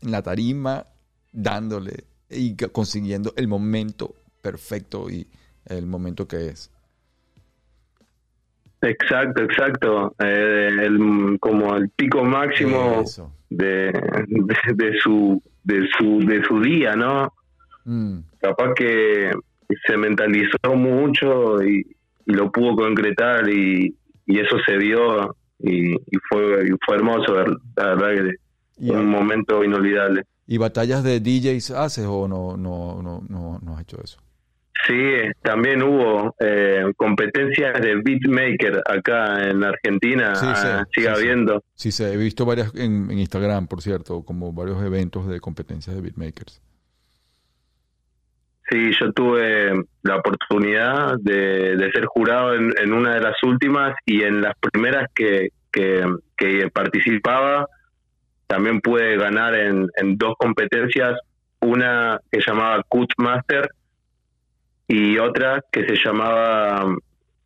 [0.00, 0.86] en la tarima
[1.32, 5.28] dándole y consiguiendo el momento perfecto y
[5.64, 6.70] el momento que es.
[8.88, 10.14] Exacto, exacto.
[10.18, 13.04] Eh, el, como el pico máximo
[13.50, 17.32] de, de, de su de su de su día, ¿no?
[17.84, 18.18] Mm.
[18.40, 19.30] capaz que
[19.86, 21.86] se mentalizó mucho y,
[22.26, 23.94] y lo pudo concretar y,
[24.26, 27.34] y eso se vio y, y fue y fue hermoso
[27.76, 28.34] la verdad que
[28.78, 33.74] Y, un momento inolvidable ¿Y batallas de DJs haces o no, no, no, no, no
[33.74, 34.18] has hecho eso?
[34.86, 41.12] Sí también hubo eh, competencias de beatmaker acá en Argentina Sí, sí, ah, sigue sí,
[41.12, 45.40] habiendo Sí, sí, he visto varias en, en Instagram, por cierto, como varios eventos de
[45.40, 46.60] competencias de beatmakers.
[48.68, 49.72] Sí, yo tuve
[50.02, 54.54] la oportunidad de, de ser jurado en, en una de las últimas y en las
[54.58, 56.04] primeras que, que,
[56.36, 57.68] que participaba
[58.46, 61.18] también pude ganar en, en dos competencias,
[61.60, 63.68] una que llamaba Cut Master
[64.88, 66.94] y otra que se llamaba,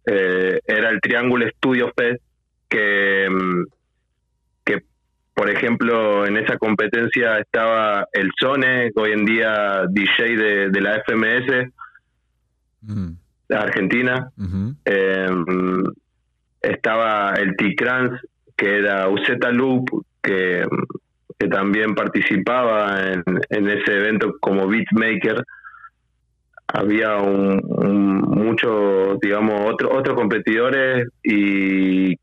[0.06, 2.22] eh, era el Triángulo Studio Fest,
[2.68, 3.64] que, mm,
[4.64, 4.82] que
[5.34, 11.02] por ejemplo, en esa competencia estaba el Sone, hoy en día DJ de, de la
[11.02, 11.72] FMS,
[12.82, 13.12] mm.
[13.50, 14.30] Argentina.
[14.84, 15.28] Eh,
[16.62, 18.20] estaba el T-Crans,
[18.56, 20.66] que era Uzeta Loop, que,
[21.38, 25.42] que también participaba en, en, ese evento como beatmaker.
[26.72, 27.60] Había un,
[28.20, 32.16] muchos, digamos, otros otros competidores y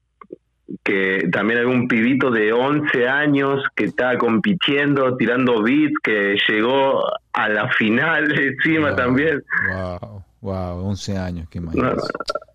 [0.83, 7.03] que también hay un pibito de 11 años que está compitiendo, tirando beats, que llegó
[7.33, 9.43] a la final encima también.
[9.69, 11.61] Wow, wow, 11 años, qué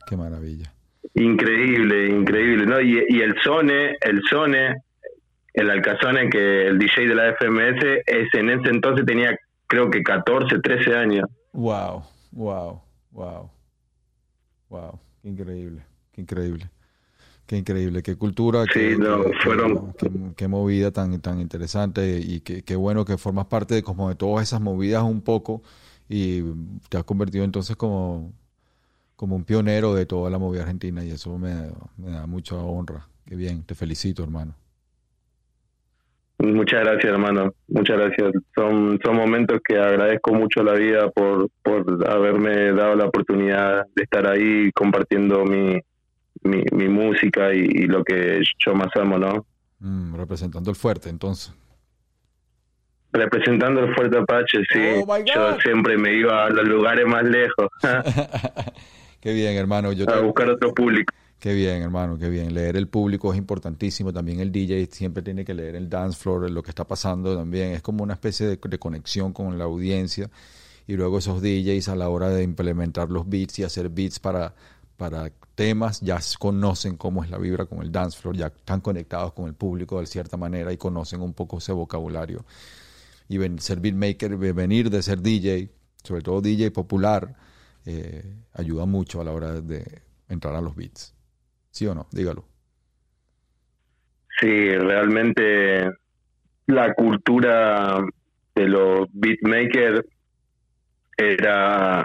[0.09, 0.73] qué maravilla.
[1.15, 2.81] Increíble, increíble, ¿no?
[2.81, 4.77] Y, y el Sone, el Sone,
[5.55, 9.37] el Alcazone, que el DJ de la FMS, es, en ese entonces tenía
[9.67, 11.29] creo que 14, 13 años.
[11.53, 12.81] Wow, wow,
[13.13, 13.51] wow,
[14.69, 16.71] wow, qué increíble, qué increíble.
[17.47, 18.97] Qué increíble, qué cultura, qué,
[19.43, 19.93] fueron...
[20.37, 24.15] qué, movida tan, tan interesante y qué, qué bueno que formas parte de como de
[24.15, 25.61] todas esas movidas un poco
[26.09, 26.41] y
[26.89, 28.33] te has convertido entonces como
[29.23, 33.07] como un pionero de toda la movida argentina y eso me, da mucha honra.
[33.25, 34.57] Qué bien, te felicito, hermano.
[36.43, 37.55] Muchas gracias, hermano.
[37.69, 38.33] Muchas gracias.
[38.57, 44.03] Son, son momentos que agradezco mucho la vida por, por haberme dado la oportunidad de
[44.03, 45.81] estar ahí compartiendo mi,
[46.43, 49.47] mi, música y, lo que yo más amo, ¿no?
[49.79, 51.55] Mm, representando el fuerte, entonces.
[53.13, 55.05] Representando el fuerte Apache, sí.
[55.07, 57.69] Oh, yo siempre me iba a los lugares más lejos.
[59.21, 59.93] Qué bien, hermano.
[59.93, 61.15] Yo a buscar otro público.
[61.43, 62.55] Qué bien, hermano, qué bien.
[62.55, 64.13] Leer el público es importantísimo.
[64.13, 67.73] También el DJ siempre tiene que leer el dance floor, lo que está pasando también.
[67.73, 70.31] Es como una especie de, conexión con la audiencia.
[70.87, 74.55] Y luego esos DJs a la hora de implementar los beats y hacer beats para,
[74.97, 79.33] para temas, ya conocen cómo es la vibra con el dance floor, ya están conectados
[79.33, 82.45] con el público de cierta manera y conocen un poco ese vocabulario.
[83.29, 85.71] Y ser beatmaker, venir de ser DJ,
[86.05, 87.35] sobre todo DJ popular,
[87.85, 91.12] eh, ayuda mucho a la hora de entrar a los beats.
[91.73, 92.07] ¿Sí o no?
[92.13, 92.45] Dígalo.
[94.41, 95.91] Sí, realmente
[96.67, 98.05] la cultura
[98.55, 100.05] de los beatmakers
[101.17, 102.05] era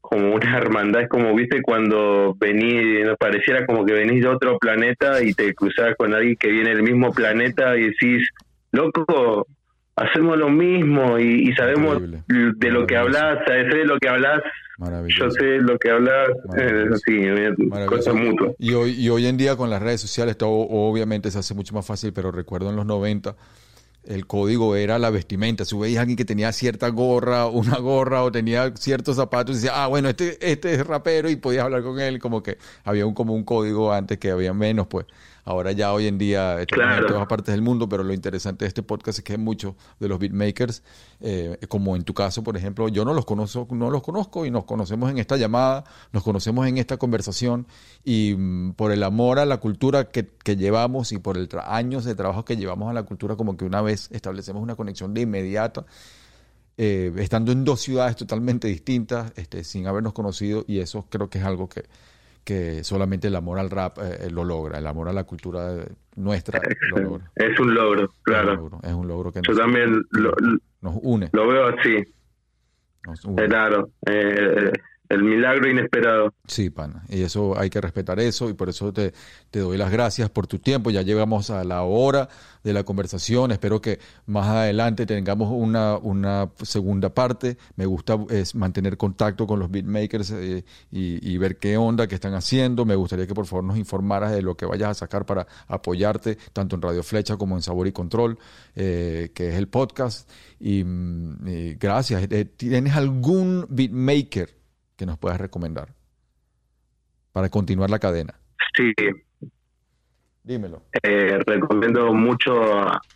[0.00, 4.56] como una hermandad, es como, viste, cuando venís, nos pareciera como que venís de otro
[4.58, 8.28] planeta y te cruzás con alguien que viene del mismo planeta y decís,
[8.70, 9.46] loco,
[9.96, 14.42] hacemos lo mismo y, sabemos de lo que hablas, sabes de lo que hablas
[15.08, 16.28] yo sé lo que hablas,
[17.06, 17.22] sí,
[17.86, 18.52] cosas mutuas.
[18.58, 21.74] Y hoy, y hoy en día con las redes sociales todo obviamente se hace mucho
[21.74, 23.34] más fácil, pero recuerdo en los 90
[24.04, 25.64] el código era la vestimenta.
[25.64, 29.58] Si veías a alguien que tenía cierta gorra, una gorra o tenía ciertos zapatos, y
[29.60, 33.06] decía, ah, bueno, este, este es rapero y podías hablar con él, como que había
[33.06, 35.06] un, como un código antes que había menos, pues.
[35.46, 38.68] Ahora ya hoy en día estamos en todas partes del mundo, pero lo interesante de
[38.68, 40.82] este podcast es que hay muchos de los beatmakers,
[41.20, 44.50] eh, como en tu caso, por ejemplo, yo no los conozco, no los conozco y
[44.50, 47.68] nos conocemos en esta llamada, nos conocemos en esta conversación
[48.04, 50.26] y mm, por el amor a la cultura que,
[50.56, 53.82] llevamos y por el años de trabajo que llevamos a la cultura, como que una
[53.82, 55.86] vez establecemos una conexión de inmediata.
[56.76, 61.38] Eh, estando en dos ciudades totalmente distintas, este, sin habernos conocido, y eso creo que
[61.38, 61.84] es algo que,
[62.46, 65.84] que solamente el amor al rap eh, lo logra, el amor a la cultura
[66.14, 67.32] nuestra lo logra.
[67.34, 68.70] Es un logro, claro.
[68.84, 70.32] Es un logro, que Yo también lo,
[70.80, 71.28] nos une.
[71.32, 72.04] Lo veo así.
[73.48, 73.90] Claro.
[74.06, 74.72] Eh,
[75.08, 76.34] el milagro inesperado.
[76.46, 77.04] Sí, pana.
[77.08, 79.12] Y eso hay que respetar eso y por eso te,
[79.50, 80.90] te, doy las gracias por tu tiempo.
[80.90, 82.28] Ya llegamos a la hora
[82.66, 83.52] de la conversación.
[83.52, 87.56] Espero que más adelante tengamos una, una segunda parte.
[87.76, 88.18] Me gusta
[88.54, 92.84] mantener contacto con los beatmakers eh, y, ver qué onda que están haciendo.
[92.84, 96.36] Me gustaría que por favor nos informaras de lo que vayas a sacar para apoyarte
[96.52, 98.38] tanto en Radio Flecha como en Sabor y Control,
[98.74, 100.28] eh, que es el podcast.
[100.58, 102.26] Y, mm, gracias.
[102.30, 104.55] Eh, ¿Tienes algún beatmaker?
[104.96, 105.88] Que nos puedas recomendar
[107.32, 108.34] para continuar la cadena.
[108.76, 108.92] Sí.
[110.42, 110.82] Dímelo.
[111.02, 112.52] Eh, recomiendo mucho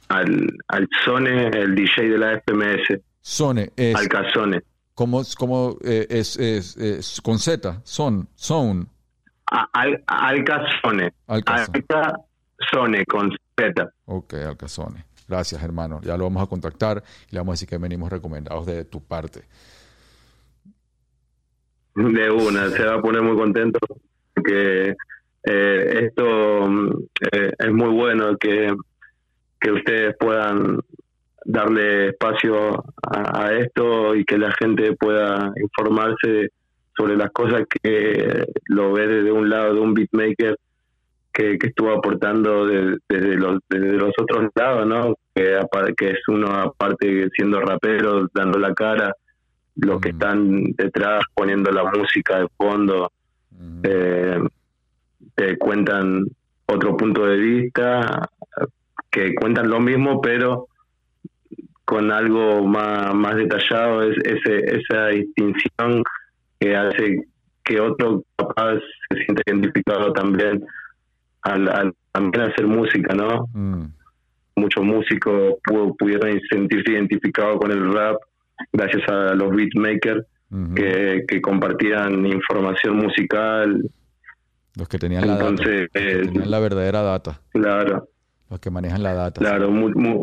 [0.09, 3.01] al, al Sone, el DJ de la FMS.
[3.21, 3.95] Sone es.
[3.95, 4.63] Alcazone.
[4.95, 7.81] ¿Cómo, cómo eh, es, es, es, con Z?
[7.85, 8.89] Son, son.
[9.47, 11.15] Al, Alcazone.
[11.27, 13.91] Alcazone con Z.
[14.07, 15.05] Ok, Alcazone.
[15.29, 16.01] Gracias, hermano.
[16.03, 19.03] Ya lo vamos a contactar y le vamos a decir que venimos recomendados de tu
[19.03, 19.45] parte.
[21.95, 23.79] De una, se va a poner muy contento
[24.35, 24.95] porque
[25.45, 26.67] eh, esto
[27.33, 28.75] eh, es muy bueno que,
[29.61, 30.81] que ustedes puedan
[31.45, 36.51] darle espacio a, esto y que la gente pueda informarse
[36.97, 40.57] sobre las cosas que lo ve desde un lado de un beatmaker
[41.33, 45.15] que, que estuvo aportando desde, los, desde los otros lados, ¿no?
[45.35, 45.59] Que,
[45.97, 49.15] que es uno aparte siendo rapero, dando la cara,
[49.77, 50.17] los que Mm.
[50.17, 53.11] están detrás poniendo la música de fondo
[53.83, 54.39] eh,
[55.35, 56.25] te cuentan
[56.67, 58.29] otro punto de vista,
[59.11, 60.67] que cuentan lo mismo, pero
[61.85, 66.03] con algo más, más detallado, es ese, esa distinción
[66.59, 67.25] que hace
[67.65, 68.79] que otro capaz
[69.11, 70.65] se sienta identificado también
[71.43, 73.47] al, al también hacer música, ¿no?
[73.53, 73.85] Mm.
[74.57, 78.17] Muchos músicos pu- pudieron sentirse identificados con el rap
[78.73, 80.75] gracias a los beatmakers Ujú.
[80.75, 83.83] que, que compartían información musical,
[84.77, 86.01] Los que tenían la entonces, data.
[86.05, 87.41] Los que tenían la verdadera data.
[87.51, 88.09] claro.
[88.51, 89.41] Los que manejan la data.
[89.41, 90.23] Claro, mu- mu-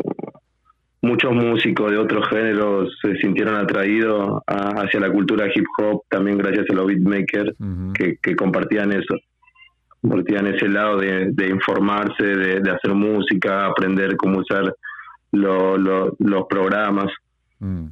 [1.00, 6.36] muchos músicos de otros géneros se sintieron atraídos a- hacia la cultura hip hop también
[6.36, 7.92] gracias a los beatmakers Ujú.
[7.94, 9.14] que, que compartían eso,
[10.02, 14.74] compartían ese lado de, de informarse, de, de hacer música, aprender cómo usar
[15.32, 17.10] lo- lo- los programas
[17.60, 17.86] Mm.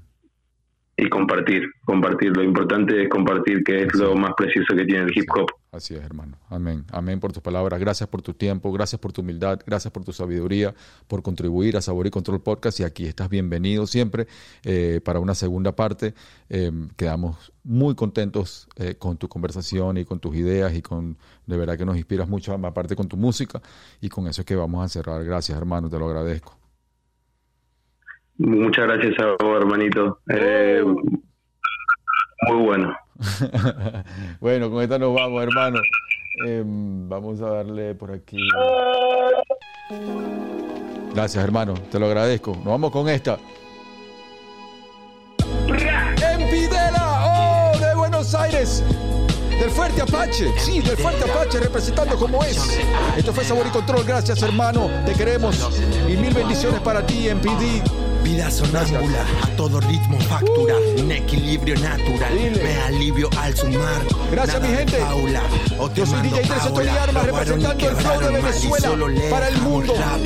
[0.96, 2.34] Y compartir, compartir.
[2.34, 5.50] Lo importante es compartir, que es lo más precioso que tiene el hip hop.
[5.70, 6.38] Así es, hermano.
[6.48, 6.84] Amén.
[6.90, 7.78] Amén por tus palabras.
[7.78, 10.74] Gracias por tu tiempo, gracias por tu humildad, gracias por tu sabiduría,
[11.06, 12.80] por contribuir a Sabor y Control Podcast.
[12.80, 14.26] Y aquí estás bienvenido siempre
[14.64, 16.14] eh, para una segunda parte.
[16.48, 21.58] Eh, quedamos muy contentos eh, con tu conversación y con tus ideas y con, de
[21.58, 23.60] verdad que nos inspiras mucho, aparte con tu música.
[24.00, 25.22] Y con eso es que vamos a cerrar.
[25.24, 26.65] Gracias, hermano, te lo agradezco.
[28.38, 30.18] Muchas gracias a vos, hermanito.
[30.28, 30.82] Eh,
[32.48, 32.96] muy bueno.
[34.40, 35.78] bueno, con esta nos vamos, hermano.
[36.46, 38.36] Em, vamos a darle por aquí.
[41.14, 41.74] Gracias, hermano.
[41.90, 42.54] Te lo agradezco.
[42.56, 43.38] Nos vamos con esta.
[45.68, 48.84] En Videla, oh, de Buenos Aires.
[49.58, 52.78] Del Fuerte Apache, sí, del Fuerte Apache, representando como es.
[53.16, 55.80] Esto fue Sabor y Control, gracias hermano, te queremos.
[56.06, 58.05] Y mil bendiciones para ti, MPD.
[58.26, 62.60] Vida sonámbula, a todo ritmo facturar, un equilibrio natural, Dile.
[62.60, 64.02] me alivio al sumar.
[64.32, 64.96] Gracias, Nada mi gente.
[64.96, 65.42] Faula,
[65.78, 68.42] o te Yo soy DJ 13 Tony aula, Armas, robaron y representando el flow de
[68.42, 69.94] Venezuela para el mundo.
[69.96, 70.20] rap.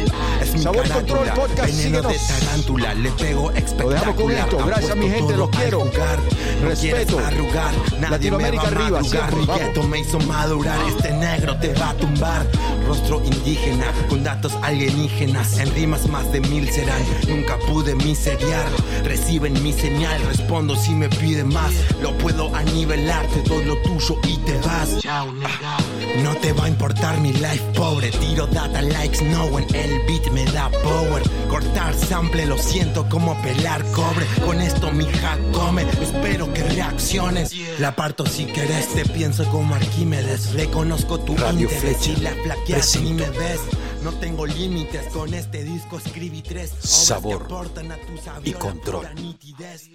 [0.50, 4.00] Es mi Sabor Control Podcast, veneno de tarántula, le pego espectacular.
[4.00, 4.66] dejamos con esto.
[4.66, 5.80] Gracias, mi gente, los quiero.
[5.80, 6.18] jugar.
[6.60, 7.16] No Respeto.
[7.16, 11.72] quieres arrugar, nadie Latinoamérica me va a arriba, siempre, me hizo madurar, este negro te
[11.74, 12.46] va a tumbar.
[12.86, 17.00] Rostro indígena, con datos alienígenas, en rimas más de mil serán.
[17.28, 18.66] Nunca pude miseriar,
[19.04, 21.72] reciben mi señal, respondo si me piden más.
[22.02, 24.96] Lo puedo anivelar, te doy lo tuyo y te vas.
[26.22, 30.30] No te va a importar mi life pobre, tiro data likes, no when el beat
[30.32, 31.22] me da power.
[31.48, 34.26] Cortar sample, lo siento como pelar cobre.
[34.44, 37.54] Con esto mi hija come, espero que reacciones.
[37.78, 40.52] La parto si querés, te pienso como Arquímedes.
[40.52, 43.32] Reconozco tu Radio interés Flecha y la flaqueas ni presenta.
[43.32, 43.60] me ves.
[44.02, 47.98] No tengo límites, con este disco escribí tres Sabor que a
[48.40, 49.06] tu y control.
[49.16, 49.90] nitidez.